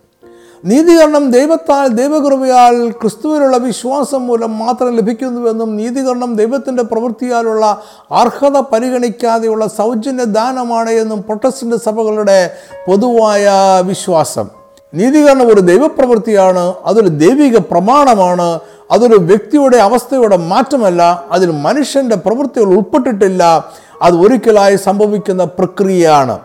നീതീകരണം 0.64 1.30
ദൈവത്താൽ 1.30 1.88
ദൈവകൃപയാൽ 1.88 2.90
ക്രിസ്തുവിലുള്ള 2.90 3.56
വിശ്വാസം 3.56 4.26
മൂലം 4.26 4.58
മാത്രം 4.58 4.96
ലഭിക്കുന്നുവെന്നും 4.96 5.76
നീതീകരണം 5.76 6.36
ദൈവത്തിന്റെ 6.36 6.82
പ്രവൃത്തിയാലുള്ള 6.82 7.82
അർഹത 8.10 8.60
പരിഗണിക്കാതെയുള്ള 8.60 9.66
സൗജന്യ 9.66 10.24
ദാനമാണ് 10.24 10.90
എന്നും 10.90 11.22
പ്രൊട്ടസ്റ്റന്റ് 11.22 11.76
സഭകളുടെ 11.76 12.56
പൊതുവായ 12.86 13.52
വിശ്വാസം. 13.86 14.48
നീതീകരണം 14.94 15.48
ഒരു 15.48 15.60
ദൈവപ്രവൃത്തിയാണ് 15.60 16.74
അതൊരു 16.86 17.08
ദൈവിക 17.08 17.58
പ്രമാണമാണ് 17.58 18.60
അതൊരു 18.90 19.16
വ്യക്തിയുടെ 19.16 19.76
അവസ്ഥയുടെ 19.76 20.36
മാറ്റമല്ല 20.36 21.24
അതിൽ 21.32 21.50
മനുഷ്യന്റെ 21.50 22.16
പ്രവൃത്തികൾ 22.16 22.64
ഉൾപ്പെട്ടിട്ടില്ല 22.64 23.70
അത് 24.02 24.14
ഒരിക്കലായി 24.14 24.76
സംഭവിക്കുന്ന 24.76 25.44
പ്രക്രിയയാണ്. 25.44 26.38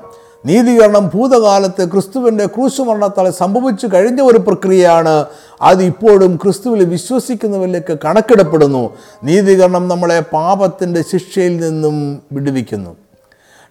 നീതീകരണം 0.45 1.11
ഭൂതകാലത്ത് 1.13 1.91
ക്രിസ്തുവിന്റെ 1.91 2.45
ക്രൂശുമരണത്താൽ 2.45 3.29
സംഭവിച്ചു 3.29 3.87
കഴിഞ്ഞ 3.93 4.21
ഒരു 4.21 4.37
പ്രക്രിയയാണ്. 4.37 5.25
അത് 5.61 5.83
ഇപ്പോഴും 5.83 6.39
ക്രിസ്തുവിൽ 6.43 6.85
വിശ്വസിക്കുന്നവരിലേക്ക് 6.85 7.97
കണക്കിടപ്പെടുന്നു. 8.05 8.89
നീതീകരണം 9.23 9.87
നമ്മളെ 9.87 10.19
പാപത്തിന്റെ 10.19 11.01
ശിക്ഷയിൽ 11.01 11.57
നിന്നും 11.57 12.21
വിടുവിക്കുന്നു. 12.31 12.95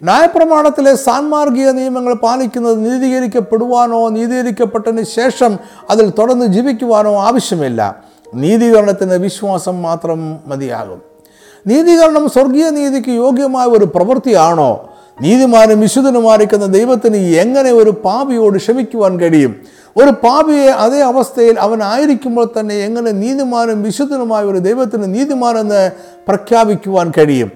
ന്യായപ്രമാണത്തിലെ 0.02 0.94
സാൻമാർഗിക 0.94 1.70
നിയമങ്ങൾ 1.70 2.14
പാലിക്കുന്നത് 2.14 2.92
നീതീകരിക്കപ്പെടുവാനോ 2.92 4.08
നീതീകരിക്കപ്പെട്ടതിന് 4.08 5.02
ശേഷം 5.02 5.58
അതിൽ 5.90 6.12
തുടർന്ന് 6.18 6.46
ജീവിക്കുവാനോ 6.46 7.16
ആവശ്യമില്ല. 7.16 8.04
നീതീകരണത്തിന് 8.34 9.14
വിശ്വാസം 9.14 9.82
മാത്രം 9.82 10.38
മതിയാകും. 10.46 11.02
നീതീകരണം 11.66 12.28
സ്വർഗീയ 12.28 12.70
നീതിക്ക് 12.70 13.08
യോഗ്യമായ 13.08 13.66
ഒരു 13.66 13.84
പ്രവൃത്തിയാണോ? 13.84 14.88
നീതിമാനും 15.22 15.80
വിശുദ്ധനുമായിരിക്കുന്ന 15.80 16.66
ദൈവത്തിന് 16.66 17.16
എങ്ങനെ 17.16 17.72
ഒരു 17.72 17.90
പാപിയോട് 17.90 18.58
ക്ഷമിക്കുവാൻ 18.58 19.20
കഴിയും? 19.20 19.56
ഒരു 19.96 20.10
പാപിയെ 20.10 20.66
അതേ 20.66 21.00
അവസ്ഥയിൽ 21.00 21.60
അവൻ 21.60 21.82
ആയിരിക്കുമ്പോൾ 21.82 22.52
തന്നെ 22.60 22.74
എങ്ങനെ 22.74 23.10
നീതിമാനും 23.10 23.82
വിശുദ്ധനുമായ 23.82 24.44
ഒരു 24.44 24.58
ദൈവത്തിന് 24.58 25.14
നീതിമാനെന്ന് 25.14 25.90
പ്രഖ്യാപിക്കുവാൻ 26.28 27.12
കഴിയും? 27.18 27.52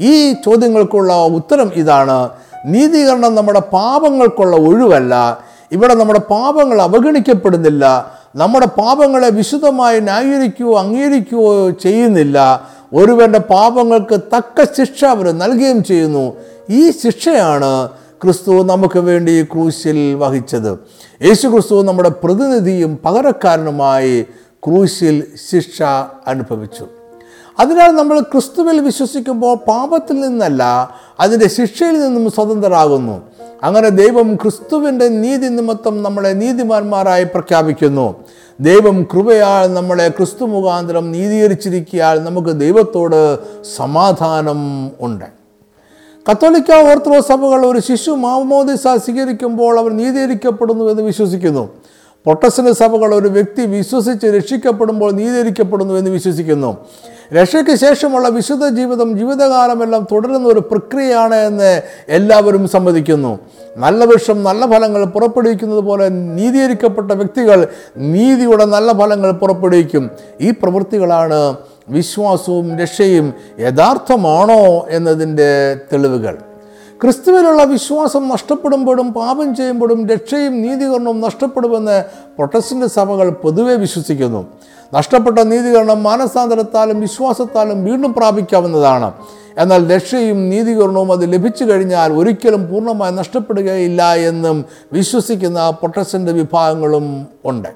ഈ 0.00 0.32
ചോദ്യങ്ങൾക്കുള്ള 0.32 1.24
ഉത്തരം 1.26 1.72
ഇതാണ്. 1.74 2.28
നീതീകരണം 2.66 3.34
നമ്മുടെ 3.34 3.60
പാപങ്ങൾക്കുള്ള 3.60 4.56
ഒഴിവല്ല. 4.56 5.44
ഇവിടെ 5.72 5.94
നമ്മുടെ 5.94 6.18
പാപങ്ങൾ 6.18 6.82
അവഗണിക്കപ്പെടുന്നില്ല. 6.82 8.12
നമ്മുടെ 8.36 8.66
പാപങ്ങളെ 8.66 9.30
വിശുദ്ധമായി 9.30 10.00
ന്യായീകരിക്കുകയോ 10.00 10.78
അംഗീകരിക്കുകയോ 10.78 11.70
ചെയ്യുന്നില്ല. 11.70 12.68
ഒരുവന്റെ 12.94 13.38
പാപങ്ങൾക്ക് 13.38 14.20
തക്ക 14.36 14.64
ശിക്ഷ 14.64 15.04
അവർ 15.04 15.30
നൽകുകയും 15.30 15.84
ചെയ്യുന്നു. 15.84 16.36
ഈ 16.70 16.90
ശിക്ഷയാണ് 16.90 17.88
ക്രിസ്തു 18.22 18.62
നമുക്ക് 18.62 18.98
വേണ്ടി 18.98 19.42
ക്രൂശിൽ 19.42 20.14
വഹിച്ചത്. 20.14 20.78
യേശു 21.22 21.48
ക്രിസ്തു 21.48 21.82
നമ്മുടെ 21.82 22.08
പ്രതിനിധിയും 22.08 22.98
പകരക്കാരനുമായി 23.04 24.22
ക്രൂശിൽ 24.64 25.24
ശിക്ഷ 25.50 25.82
അനുഭവിച്ചു. 26.26 27.01
അതിനാൽ 27.60 27.90
നമ്മൾ 27.90 28.20
ക്രിസ്തുവിൽ 28.20 28.80
വിശ്വസിക്കുമ്പോൾ 28.80 29.56
പാപത്തിൽ 29.56 30.20
നിന്നല്ല 30.20 30.62
അതിന്റെ 31.20 31.48
ശിക്ഷയിൽ 31.48 32.00
നിന്നും 32.00 32.30
സ്വതന്ത്രരാകുന്നു. 32.30 33.22
അങ്ങനെ 33.62 33.88
ദൈവം 33.88 34.36
ക്രിസ്തുവിന്റെ 34.36 35.08
നീതി 35.08 35.46
നിമിത്തം 35.46 36.02
നമ്മളെ 36.02 36.28
നീതിമാന്മാരായി 36.28 37.24
പ്രഖ്യാപിക്കുന്നു. 37.24 38.14
ദൈവം 38.60 39.02
കൃപയാൽ 39.02 39.74
നമ്മളെ 39.74 40.08
ക്രിസ്തു 40.08 40.44
മുഖാന്തരം 40.44 41.12
നീതീകരിച്ചിരിക്കിയാൽ 41.12 42.24
നമുക്ക് 42.24 42.60
ദൈവത്തോട് 42.60 43.38
സമാധാനം 43.76 44.90
ഉണ്ട്. 45.00 45.24
കത്തോലിക്ക 46.30 46.72
ഓർത്തഡോക്സ് 46.72 47.28
സഭകൾ 47.28 47.66
ഒരു 47.66 47.78
ശിശു 47.78 48.10
മാമോദിസ 48.10 48.82
സ്വീകരിക്കുമ്പോൾ 48.96 49.78
അവർ 49.78 49.90
നീതീകരിക്കപ്പെടുന്നു 49.90 50.84
എന്ന് 50.84 51.02
വിശ്വസിക്കുന്നു. 51.02 51.68
പൊട്ടസിന് 52.26 52.72
സഭകൾ 52.72 53.14
ഒരു 53.14 53.28
വ്യക്തി 53.28 53.66
വിശ്വസിച്ച് 53.66 54.26
രക്ഷിക്കപ്പെടുമ്പോൾ 54.26 55.12
നീതീകരിക്കപ്പെടുന്നു 55.12 55.94
എന്ന് 55.94 56.10
വിശ്വസിക്കുന്നു. 56.10 56.76
രക്ഷയ്ക്ക് 57.34 57.74
ശേഷമുള്ള 57.74 58.28
വിശുദ്ധ 58.28 58.68
ജീവിതം 58.68 59.18
ജീവിതകാലമെല്ലാം 59.18 60.06
തുടരുന്ന 60.12 60.48
ഒരു 60.48 60.60
പ്രക്രിയയാണ് 60.60 61.34
എന്ന് 61.34 61.82
എല്ലാവരും 62.08 62.68
സമ്മതിക്കുന്നു. 62.68 63.38
നല്ല 63.76 64.04
വിഷം 64.04 64.42
നല്ല 64.42 64.66
ഫലങ്ങൾ 64.66 65.04
പുറപ്പെടുവിക്കുന്നത് 65.04 65.80
പോലെ 65.80 66.08
നീതീകരിക്കപ്പെട്ട 66.08 67.10
വ്യക്തികൾ 67.12 67.66
നീതിയുടെ 67.96 68.64
നല്ല 68.64 68.92
ഫലങ്ങൾ 68.92 69.32
പുറപ്പെടുവിക്കും. 69.32 70.10
ഈ 70.40 70.50
പ്രവൃത്തികളാണ് 70.50 71.56
വിശ്വാസവും 71.88 72.78
രക്ഷയും 72.78 73.34
യഥാർത്ഥമാണോ 73.60 74.86
എന്നതിന്റെ 74.90 75.50
തെളിവുകൾ. 75.92 76.51
ക്രിസ്തുവിലുള്ള 77.02 77.64
വിശ്വാസം 77.64 78.28
നഷ്ടപ്പെടുമ്പോഴും 78.28 79.12
പാപം 79.12 79.56
ചെയ്യുമ്പോഴും 79.56 80.08
രക്ഷയും 80.08 80.62
നീതികരണവും 80.62 81.20
നഷ്ടപ്പെടുമെന്ന് 81.20 82.04
പ്രൊട്ടസ്റ്റന്റ് 82.12 82.86
സഭകൾ 82.86 83.30
പൊതുവെ 83.30 83.74
വിശ്വസിക്കുന്നു. 83.74 84.46
നഷ്ടപ്പെട്ട 84.94 85.38
നീതികരണം 85.38 86.02
മാനസാന്തരത്താലും 86.02 87.00
വിശ്വാസത്താലും 87.00 87.84
വീണ്ടും 87.84 88.14
പ്രാപിക്കാവുന്നതാണ്. 88.14 89.12
എന്നാൽ 89.58 89.94
രക്ഷയും 89.94 90.50
നീതികരണവും 90.50 91.12
അത് 91.12 91.32
ലഭിച്ചു 91.32 91.64
കഴിഞ്ഞാൽ 91.64 92.12
ഒരിക്കലും 92.12 92.68
പൂർണമായി 92.68 93.12
നഷ്ടപ്പെടുകയില്ല 93.12 94.14
എന്നും 94.14 94.64
വിശ്വസിക്കുന്ന 94.92 95.70
പ്രൊട്ടസ്റ്റന്റ് 95.70 96.30
വിഭാഗങ്ങളും 96.30 97.26
ഉണ്ട്. 97.44 97.68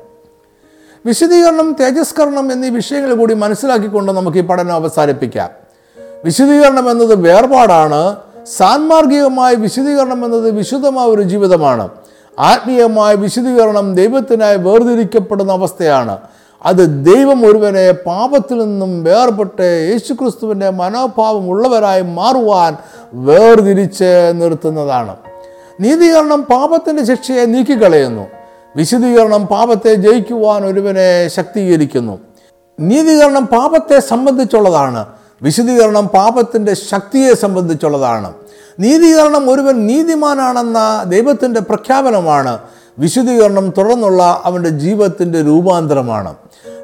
വിശദീകരണം 1.07 1.77
തേജസ്കരണം 1.81 2.53
എന്നീ 2.53 2.69
വിഷയങ്ങൾ 2.69 3.15
കൂടി 3.15 3.35
മനസ്സിലാക്കിക്കൊണ്ട് 3.35 4.12
നമുക്ക് 4.12 4.39
ഈ 4.39 4.41
പഠനം 4.41 4.73
അവസാനിപ്പിക്കാം. 4.73 5.51
വിശദീകരണം 6.25 6.91
എന്നത് 6.91 7.15
വേർപാടാണ്. 7.15 8.17
സാൻമാർഗികമായ 8.47 9.55
വിശദീകരണം 9.55 10.25
എന്നത് 10.25 10.51
വിശുദ്ധമായ 10.51 11.07
ഒരു 11.07 11.23
ജീവിതമാണ്. 11.23 11.89
ആത്മീയമായ 12.39 13.15
വിശദീകരണം 13.15 13.95
ദൈവത്തിനായി 13.95 14.57
വേർതിരിക്കപ്പെടുന്ന 14.57 15.53
അവസ്ഥയാണ്. 15.53 16.19
അത് 16.65 17.05
ദൈവം 17.05 17.47
ഒരുവനെ 17.47 17.93
പാപത്തിൽ 17.93 18.59
നിന്നും 18.59 19.05
വേർപെട്ട് 19.05 19.89
യേശുക്രിസ്തുവിന്റെ 19.93 20.71
മനോഭാവം 20.71 21.51
ഉള്ളവരായി 21.51 22.03
മാറുവാൻ 22.03 22.77
വേർതിരിച്ച് 23.13 24.33
നിർത്തുന്നതാണ്. 24.35 25.17
നീതീകരണം 25.81 26.43
പാപത്തിന്റെ 26.43 27.05
ശിക്ഷയെ 27.05 27.45
നീക്കിക്കളയുന്നു. 27.45 28.27
വിശദീകരണം 28.77 29.47
പാപത്തെ 29.47 29.95
ജയിക്കുവാൻ 29.95 30.67
ഒരുവനെ 30.67 31.29
ശക്തീകരിക്കുന്നു. 31.29 32.19
നീതീകരണം 32.81 33.47
പാപത്തെ 33.47 34.01
സംബന്ധിച്ചുള്ളതാണ്. 34.01 35.07
വിശദീകരണം 35.42 36.07
പാപത്തിന്റെ 36.07 36.75
ശക്തിയെ 36.75 37.35
സംബന്ധിച്ചുള്ളതാണ്. 37.35 38.33
നീതീകരണം 38.81 39.51
ഒരുവൻ 39.51 39.87
നീതിമാനാണെന്ന 39.87 41.05
ദൈവത്തിന്റെ 41.09 41.61
പ്രഖ്യാപനമാണ്. 41.61 42.59
വിശുദ്ധീകരണം 42.99 43.72
തുടർന്നുള്ള 43.79 44.42
അവന്റെ 44.44 44.68
ജീവിതത്തിന്റെ 44.68 45.42
രൂപാന്തരമാണ്. 45.42 46.35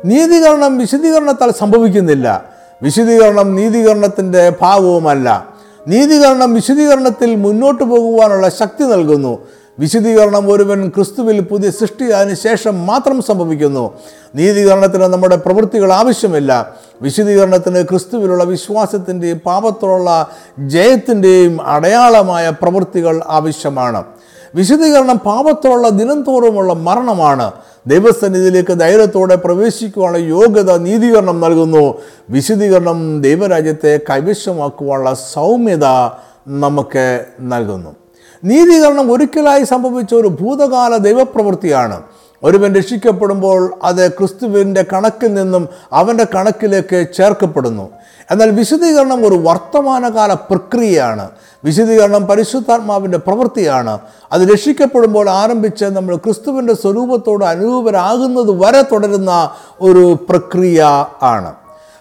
നീതീകരണം 0.04 0.78
വിശദീകരണത്താൽ 0.78 1.50
സംഭവിക്കുന്നില്ല. 1.50 2.44
വിശദീകരണം 2.82 3.56
നീതീകരണത്തിന്റെ 3.56 4.52
ഭാഗവുമല്ല 4.60 5.48
നീതീകരണം 5.88 6.54
വിശദീകരണത്തിൽ 6.54 7.36
മുന്നോട്ട് 7.36 7.84
പോകുവാനുള്ള 7.84 8.48
ശക്തി 8.48 8.84
നൽകുന്നു. 8.84 9.38
വിശദീകരണം 9.78 10.52
ഒരുവൻ 10.52 10.88
ക്രിസ്തുവിൽ 10.88 11.40
പുതിയ 11.40 11.70
സൃഷ്ടിയായതിനു 11.70 12.34
ശേഷം 12.34 12.86
മാത്രം 12.86 13.22
സംഭവിക്കുന്നു. 13.22 13.94
നീതീകരണത്തിന് 14.34 15.02
നമ്മുടെ 15.02 15.36
പ്രവൃത്തികൾ 15.36 15.92
ആവശ്യമില്ല. 15.92 16.72
വിശുദ്ധീകരണത്തിന് 17.02 17.82
ക്രിസ്തുവിലുള്ള 17.82 18.44
വിശ്വാസത്തിന്റെയും 18.44 19.38
പാപത്തോടുള്ള 19.38 20.28
ജയത്തിന്റെയും 20.58 21.66
അടയാളമായ 21.66 22.50
പ്രവൃത്തികൾ 22.50 23.22
ആവശ്യമാണ്. 23.28 24.04
വിശദീകരണം 24.54 25.18
പാപത്തോടുള്ള 25.18 25.88
ദിനംതോറുമുള്ള 25.88 26.72
മരണമാണ്. 26.72 27.52
ദൈവസന്നിധിയിലേക്ക് 27.86 28.80
ധൈര്യത്തോടെ 28.80 29.34
പ്രവേശിക്കുവാനുള്ള 29.34 30.24
യോഗ്യത 30.26 30.76
നീതീകരണം 30.76 31.40
നൽകുന്നു. 31.40 31.98
വിശദീകരണം 32.30 33.22
ദൈവരാജ്യത്തെ 33.22 34.00
കൈവശമാക്കുവാനുള്ള 34.10 35.14
സൗമ്യത 35.14 35.84
നമുക്ക് 36.48 37.24
നൽകുന്നു. 37.40 38.01
നീതീകരണം 38.44 39.12
ഒരിക്കലായി 39.12 39.64
സംഭവിച്ച 39.64 40.14
ഒരു 40.14 40.28
ഭൂതകാല 40.28 40.96
ദൈവപ്രവൃത്തിയാണ്. 40.96 42.02
ഒരുവൻ 42.44 42.74
രക്ഷിക്കപ്പെടുമ്പോൾ 42.74 43.74
അത് 43.82 44.10
ക്രിസ്തുവിന്റെ 44.10 44.84
കണക്കിൽ 44.92 45.34
നിന്നും 45.34 45.68
അവന്റെ 45.92 46.26
കണക്കിലേക്ക് 46.34 47.06
ചേർക്കപ്പെടുന്നു. 47.16 47.90
എന്നാൽ 48.30 48.50
വിശദീകരണം 48.50 49.26
ഒരു 49.26 49.34
വർത്തമാനകാല 49.34 50.34
പ്രക്രിയയാണ്. 50.34 51.30
വിശദീകരണം 51.64 52.26
പരിശുദ്ധാത്മാവിന്റെ 52.26 53.18
പ്രവൃത്തിയാണ്. 53.18 53.98
അത് 54.32 54.42
രക്ഷിക്കപ്പെടുമ്പോൾ 54.42 55.30
ആരംഭിച്ച് 55.30 55.84
നമ്മൾ 55.84 56.16
ക്രിസ്തുവിന്റെ 56.16 56.74
സ്വരൂപത്തോട് 56.74 57.44
അനുരൂപരാകുന്നത് 57.44 58.50
വരെ 58.50 58.82
തുടരുന്ന 58.82 59.50
ഒരു 59.80 60.26
പ്രക്രിയ 60.28 61.06
ആണ്. 61.22 61.52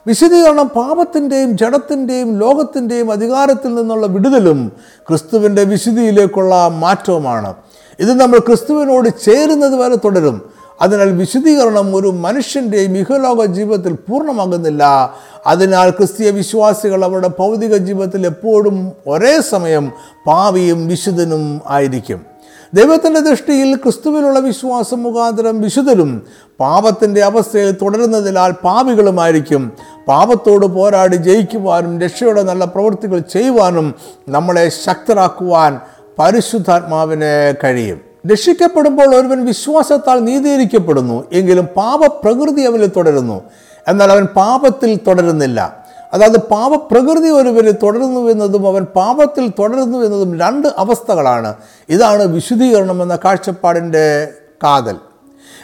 വിശദീകരണം 0.07 0.67
പാപത്തിന്റെയും 0.67 1.57
ജഡത്തിന്റെയും 1.57 2.39
ലോകത്തിന്റെയും 2.39 3.11
അധികാരത്തിൽ 3.11 3.75
നിന്നുള്ള 3.75 4.07
വിടുതലും 4.07 4.71
ക്രിസ്തുവിന്റെ 5.07 5.63
വിശുദ്ധിയിലേക്കുള്ള 5.63 6.67
മാറ്റവുമാണ്. 6.67 7.53
ഇത് 7.99 8.19
നമ്മൾ 8.19 8.39
ക്രിസ്തുവിനോട് 8.39 9.09
ചേരുന്നത് 9.25 9.75
വരെ 9.75 9.95
തുടരും. 9.95 10.51
അതിനാൽ 10.81 11.11
വിശുദ്ധീകരണം 11.11 11.95
ഒരു 11.95 12.07
മനുഷ്യന്റെയും 12.07 12.97
ഇഹലോക 12.97 13.45
ജീവിതത്തിൽ 13.45 13.93
പൂർണമാകുന്നില്ല. 13.93 15.13
അതിനാൽ 15.47 15.89
ക്രിസ്തീയ 15.89 16.29
വിശ്വാസികൾ 16.29 17.05
അവരുടെ 17.05 17.31
ഭൗതിക 17.39 17.75
ജീവിതത്തിൽ 17.75 18.25
എപ്പോഴും 18.25 18.91
ഒരേ 19.07 19.41
സമയം 19.41 19.91
പാവിയും 20.27 20.87
വിശുദ്ധനും 20.87 21.61
ആയിരിക്കും. 21.67 22.30
ദൈവത്തിന്റെ 22.73 23.19
ദൃഷ്ടിയിൽ 23.19 23.75
ക്രിസ്തുവിലുള്ള 23.75 24.39
വിശ്വാസം 24.39 25.03
മുഖാന്തരം 25.03 25.61
വിശുദ്ധരും 25.61 26.21
പാപത്തിന്റെ 26.59 27.21
അവസ്ഥയിൽ 27.21 27.71
തുടരുന്നതിനാൽ 27.71 28.51
പാപികളുമായിരിക്കും. 28.51 29.71
പാപത്തോട് 30.07 30.65
പോരാടി 30.65 31.15
ജയിക്കുവാനും 31.15 32.01
രക്ഷയുടെ 32.01 32.43
നല്ല 32.43 32.65
പ്രവൃത്തികൾ 32.65 33.19
ചെയ്യുവാനും 33.19 33.95
നമ്മളെ 34.29 34.69
ശക്തരാക്കുവാൻ 34.69 35.79
പരിശുദ്ധാത്മാവിന് 36.19 37.53
കഴിയും. 37.63 38.01
രക്ഷിക്കപ്പെടുമ്പോൾ 38.31 39.15
ഒരുവൻ 39.15 39.45
വിശ്വാസത്താൽ 39.45 40.19
നീതീകരിക്കപ്പെടുന്നു 40.19 41.23
എങ്കിലും 41.33 41.65
പാപപ്രകൃതി 41.65 42.61
അവനിൽ 42.61 42.91
തുടരുന്നു. 42.97 43.41
എന്നാൽ 43.87 44.11
അവൻ 44.11 44.25
പാപത്തിൽ 44.25 44.99
തുടരുന്നില്ല. 45.07 45.80
അതായത് 46.13 46.39
പാപപ്രകൃതി 46.39 47.29
ഒരുവന് 47.29 47.73
തുടരുന്നു 47.83 48.29
എന്നതും 48.29 48.67
അവൻ 48.67 48.83
പാപത്തിൽ 48.83 49.47
തുടരുന്നു 49.59 49.97
എന്നതും 49.97 50.39
രണ്ട് 50.39 50.67
അവസ്ഥകളാണ്. 50.77 51.53
ഇതാണ് 51.89 52.23
വിശുദ്ധീകരണം 52.23 53.01
എന്ന 53.03 53.15
കാഴ്ചപ്പാടിന്റെ 53.25 54.27
കാതൽ. 54.63 54.95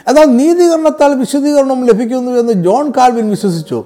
എന്നാൽ 0.08 0.24
നീതീകരണത്താൽ 0.24 1.14
വിശുദ്ധീകരണം 1.14 1.86
ലഭിക്കുന്നു 1.86 2.32
എന്ന് 2.32 2.52
ജോൺ 2.52 2.90
കാൽവിൻ 2.90 3.30
വിശ്വസിച്ചു. 3.30 3.84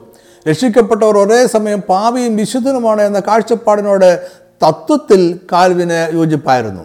രക്ഷിക്കപ്പെട്ടവർ 0.48 1.18
ഒരേ 1.18 1.46
സമയം 1.46 1.81
പാപിയും 1.81 2.37
വിശുദ്ധനുമാണ് 2.37 3.03
എന്ന 3.03 3.20
കാഴ്ചപ്പാടിനോട് 3.20 4.27
തത്വത്തിൽ 4.66 5.40
കാൽവിന് 5.53 6.14
യോജിപ്പായിരുന്നു. 6.14 6.83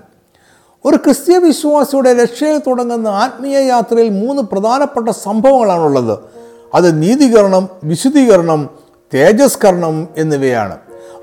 ഒരു 0.85 0.97
ക്രിസ്തീയ 0.97 1.37
വിശ്വാസിയുടെ 1.37 2.13
രക്ഷയിൽ 2.13 2.61
തുടങ്ങുന്ന 2.67 3.07
ആത്മീയ 3.07 3.57
യാത്രയിൽ 3.57 4.09
മൂന്ന് 4.09 4.41
പ്രധാനപ്പെട്ട 4.41 5.09
സംഭവങ്ങളാണുള്ളത്. 5.09 6.19
അത് 6.73 7.01
നീതീകരണം 7.01 7.69
വിശുദ്ധീകരണം 7.83 8.86
തേജസ്കരണം 9.13 10.07
എന്നിവയാണ്. 10.17 10.75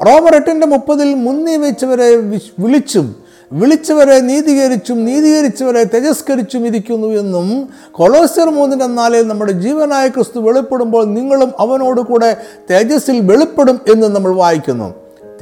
റോമർ 0.07 0.35
എട്ടിന്റെ 0.35 0.67
മുപ്പതിൽ 0.67 1.15
മുന്നേ 1.15 1.57
വെച്ചവരെ 1.57 2.17
വിളിച്ചും 2.59 3.25
വിളിച്ചവരെ 3.53 4.21
നീതീകരിച്ചും 4.21 5.05
നീതീകരിച്ചവരെ 5.05 5.85
തേജസ്കരിച്ചും 5.85 6.67
ഇരിക്കുന്നു 6.67 7.07
എന്നും 7.07 7.69
കൊളോസ്യർ 7.93 8.49
മൂന്നിന്റെ 8.49 8.87
നാലിൽ 8.87 9.29
നമ്മുടെ 9.29 9.53
ജീവനായ 9.53 10.09
ക്രിസ്തു 10.09 10.39
വെളിപ്പെടുമ്പോൾ 10.39 11.05
നിങ്ങളും 11.05 11.53
അവനോട് 11.59 12.01
കൂടെ 12.01 12.37
തേജസ്സിൽ 12.71 13.21
വെളിപ്പെടും 13.21 13.81
എന്ന് 13.93 14.17
നമ്മൾ 14.17 14.35
വായിക്കുന്നു. 14.35 14.89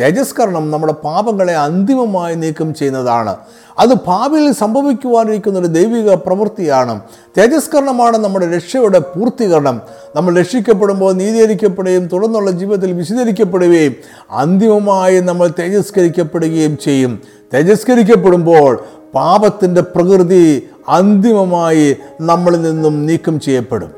തേജസ്കരണം 0.01 0.71
നമ്മുടെ 0.71 0.93
പാപങ്ങളെ 0.93 1.57
അന്തിമമായി 1.57 2.35
നീക്കം 2.35 2.75
ചെയ്യുന്നതാണ്. 2.75 3.37
അത് 3.79 3.95
ഭാവിയിൽ 4.07 4.53
സംഭവിക്കുവാനിരിക്കുന്ന 4.53 5.59
ഒരു 5.59 5.67
ദൈവിക 5.67 6.15
പ്രവൃത്തിയാണ്. 6.15 7.01
തേജസ്കരണമാണ് 7.39 8.19
നമ്മുടെ 8.19 8.57
രക്ഷയുടെ 8.57 8.99
പൂർത്തീകരണം. 8.99 9.83
നമ്മൾ 10.17 10.39
രക്ഷിക്കപ്പെടുമ്പോൾ 10.39 11.13
നീതീകരിക്കപ്പെടുകയും 11.13 12.07
തുടർന്നുള്ള 12.07 12.51
ജീവിതത്തിൽ 12.51 12.93
വിശദീകരിക്കപ്പെടുകയും 12.93 13.95
അന്തിമമായി 14.31 15.21
നമ്മൾ 15.21 15.51
തേജസ്കരിക്കപ്പെടുകയും 15.59 16.79
ചെയ്യും. 16.79 17.23
തേജസ്കരിക്കപ്പെടുമ്പോൾ 17.55 18.85
പാപത്തിന്റെ 19.15 19.81
പ്രകൃതി 19.81 20.69
അന്തിമമായി 20.89 21.97
നമ്മളിൽ 22.21 22.63
നിന്നും 22.63 23.07
നീക്കം 23.07 23.41
ചെയ്യപ്പെടും. 23.41 23.91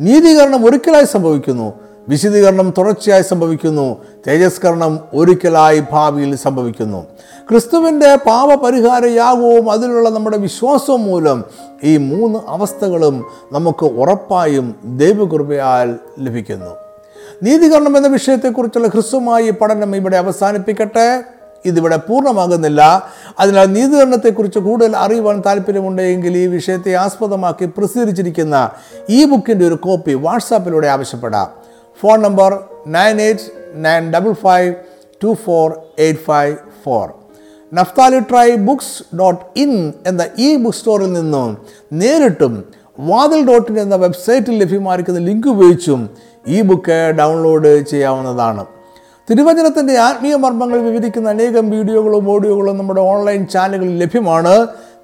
നീതീകരണം 0.00 0.66
ഒരിക്കലായി 0.66 1.04
സംഭവിക്കുന്നു. 1.04 1.85
വിശദീകരണം 2.08 2.74
തുടർച്ചയായി 2.78 3.22
സംഭവിക്കുന്നു. 3.22 3.96
തേജസ്കരണം 4.26 5.00
ഒരിക്കലായി 5.14 5.82
ഭാവിയിൽ 5.92 6.36
സംഭവിക്കുന്നു. 6.36 7.06
ക്രിസ്തുവിന്റെ 7.50 8.16
പാപപരിഹാര 8.16 9.06
യാഗവും 9.06 9.70
അതിലുള്ള 9.70 10.08
നമ്മുടെ 10.08 10.36
വിശ്വാസവും 10.36 11.02
മൂലം 11.02 11.44
ഈ 11.84 11.96
മൂന്ന് 11.96 12.38
അവസ്ഥകളും 12.48 13.24
നമുക്ക് 13.52 13.84
ഉറപ്പായും 13.84 14.74
ദൈവകൃപയാൽ 14.84 15.96
ലഭിക്കുന്നു. 16.18 16.70
നീതികരണം 17.42 17.96
എന്ന 17.96 18.08
വിഷയത്തെക്കുറിച്ചുള്ള 18.08 18.88
ഹ്രസ്വമായി 18.88 19.50
പഠനം 19.50 19.96
ഇവിടെ 19.96 20.16
അവസാനിപ്പിക്കട്ടെ. 20.16 21.24
ഇതിവിടെ 21.64 21.96
പൂർണമാകുന്നില്ല. 21.96 23.08
അതിനാൽ 23.38 23.72
നീതികരണത്തെക്കുറിച്ച് 23.72 24.58
കൂടുതൽ 24.58 24.96
അറിയുവാൻ 24.96 25.42
താല്പര്യമുണ്ടെങ്കിൽ 25.46 26.38
ഈ 26.38 26.46
വിഷയത്തെ 26.46 26.94
ആസ്പദമാക്കി 26.94 27.64
പ്രസിദ്ധീകരിച്ചിരിക്കുന്ന 27.64 28.70
ഈ 29.10 29.24
ബുക്കിന്റെ 29.24 29.66
ഒരു 29.68 29.74
കോപ്പി 29.74 30.14
വാട്സാപ്പിലൂടെ 30.14 30.86
ആവശ്യപ്പെടാം. 30.86 31.65
Phone 32.00 32.16
number 32.22 32.50
nine 32.86 33.20
eight 33.20 33.44
nine 33.86 34.02
double 34.14 34.32
five 34.46 34.74
two 35.22 35.30
four 35.44 35.66
eight 35.98 36.20
five 36.20 36.56
four. 36.84 37.06
Naphtali 37.74 38.20
tribe 38.30 38.48
books 38.68 39.16
dot 39.20 39.40
in 39.62 39.92
എന്ന 40.06 40.22
ഈ 40.38 40.56
ബുക്ക് 40.56 40.78
സ്റ്റോറിൽ 40.78 41.12
നിന്നും 41.12 41.50
നേരിട്ടും 42.02 42.64
വാതിൽ 42.98 43.40
ഡോട്ട് 43.46 43.72
ഇൻ 43.72 43.78
എന്ന 43.80 43.96
വെബ്സൈറ്റിൽ 43.96 44.54
ലഭ്യമായിരിക്കുന്ന 44.62 45.20
ലിങ്ക് 45.20 45.48
ഉപയോഗിച്ചും 45.54 46.02
ഈ 46.46 46.60
ബുക്ക് 46.62 46.98
ഡൗൺലോഡ് 47.18 47.72
ചെയ്യാവുന്നതാണ്. 47.92 48.64
തിരുവചനത്തിന്റെ 49.30 49.94
ആത്മീയ 49.98 50.34
മർമ്മങ്ങൾ 50.36 50.78
വിവരിക്കുന്ന 50.78 51.28
അനേകം 51.28 51.70
വീഡിയോകളും 51.70 52.30
ഓഡിയോകളും 52.30 52.78
നമ്മുടെ 52.78 53.00
ഓൺലൈൻ 53.00 53.46
ചാനലുകളിൽ 53.46 53.96
ലഭ്യമാണ്. 54.02 54.54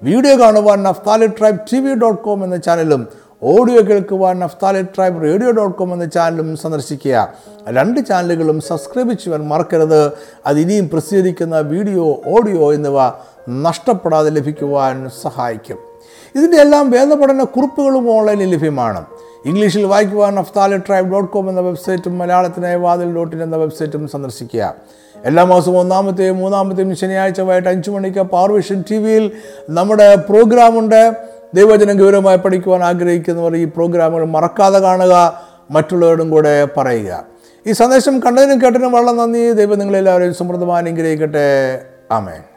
വീഡിയോ 0.03 0.39
കാണുവാൻ 0.39 0.83
Naphtali 0.83 1.27
tribe 1.27 1.59
T 1.71 1.79
V 1.79 1.93
dot 1.93 2.23
com 2.23 2.43
എന്ന 2.43 2.57
ചാനലും 2.57 3.01
ഓഡിയോ 3.45 3.81
കേൾക്കുവാൻ 3.81 4.39
Naphtali 4.39 4.81
tribe 4.81 5.23
radio 5.23 5.51
dot 5.51 5.77
com 5.77 5.93
എന്ന 5.93 6.05
ചാനലും 6.05 6.57
സന്ദർശിക്കുക. 6.57 7.33
രണ്ട് 7.67 7.99
ചാനലുകളും 7.99 8.61
സബ്സ്ക്രൈബ് 8.61 9.13
ചെയ്യുവാൻ 9.13 9.47
മറക്കരുത്. 9.47 10.11
അത് 10.45 10.59
ഇനിയും 10.59 10.89
പ്രസിദ്ധീകരിക്കുന്ന 10.89 11.59
വീഡിയോ 11.59 12.21
ഓഡിയോ 12.27 12.73
എന്നിവ 12.73 12.99
നഷ്ടപ്പെടാതെ 13.49 14.29
ലഭിക്കുവാൻ 14.29 15.09
സഹായിക്കും. 15.21 15.77
ഇതിന്റെ 16.35 16.57
എല്ലാം 16.57 16.91
വേദപഠന 16.91 17.43
കുറിപ്പുകളും 17.43 18.11
ഓൺലൈനിൽ 18.11 18.53
ലഭ്യമാണ്. 18.53 19.05
ഇംഗ്ലീഷിൽ 19.45 19.85
വായിക്കുവാൻ 19.85 20.39
അഫ്താലി 20.39 20.77
ട്രൈബ് 20.77 21.11
ഡോട്ട് 21.11 21.31
കോം 21.31 21.49
എന്ന 21.49 21.61
വെബ്സൈറ്റും 21.61 22.17
മലയാളത്തിനായി 22.17 22.75
വാതിൽ 22.75 23.15
ഡോട്ട് 23.15 23.35
ഇൻ 23.35 23.43
എന്ന 23.43 23.55
വെബ്സൈറ്റും 23.55 24.07
സന്ദർശിക്കുക. 24.07 24.75
എല്ലാ 25.25 25.43
മാസവും 25.43 25.79
ഒന്നാമത്തെയും 25.79 26.37
മൂന്നാമത്തെയും 26.37 26.95
ശനിയാഴ്ച 26.95 27.41
വൈകിട്ട് 27.41 27.69
അഞ്ച് 27.69 27.91
മണിക്ക് 27.91 28.19
പാർവിഷൻ 28.19 28.83
ടി 28.91 28.97
വിയിൽ 28.97 29.31
നമ്മുടെ 29.69 30.15
പ്രോഗ്രാമുണ്ട്. 30.15 31.32
ദൈവജനം 31.53 31.97
ഗൗരവമായി 31.97 32.37
പഠിക്കുവാൻ 32.37 32.83
ആഗ്രഹിക്കുന്നവർ 32.83 33.55
ഈ 33.55 33.65
പ്രോഗ്രാമുകൾ 33.65 34.25
മറക്കാതെ 34.25 34.79
കാണുക 34.79 35.43
മറ്റുള്ളവരോടും 35.71 36.29
കൂടെ 36.29 36.67
പറയുക. 36.77 37.23
ഈ 37.67 37.71
സന്ദേശം 37.71 38.19
കണ്ടതിനും 38.19 38.61
കേട്ടതിനും 38.61 38.91
വളരെ 38.91 39.11
നന്ദി. 39.11 39.51
ദൈവം 39.51 39.79
നിങ്ങളെല്ലാവരെയും 39.79 40.33
സമൃദ്ധമായി 40.33 40.83
അനുഗ്രഹിക്കട്ടെ. 40.83 41.81
ആമേൻ. 42.11 42.52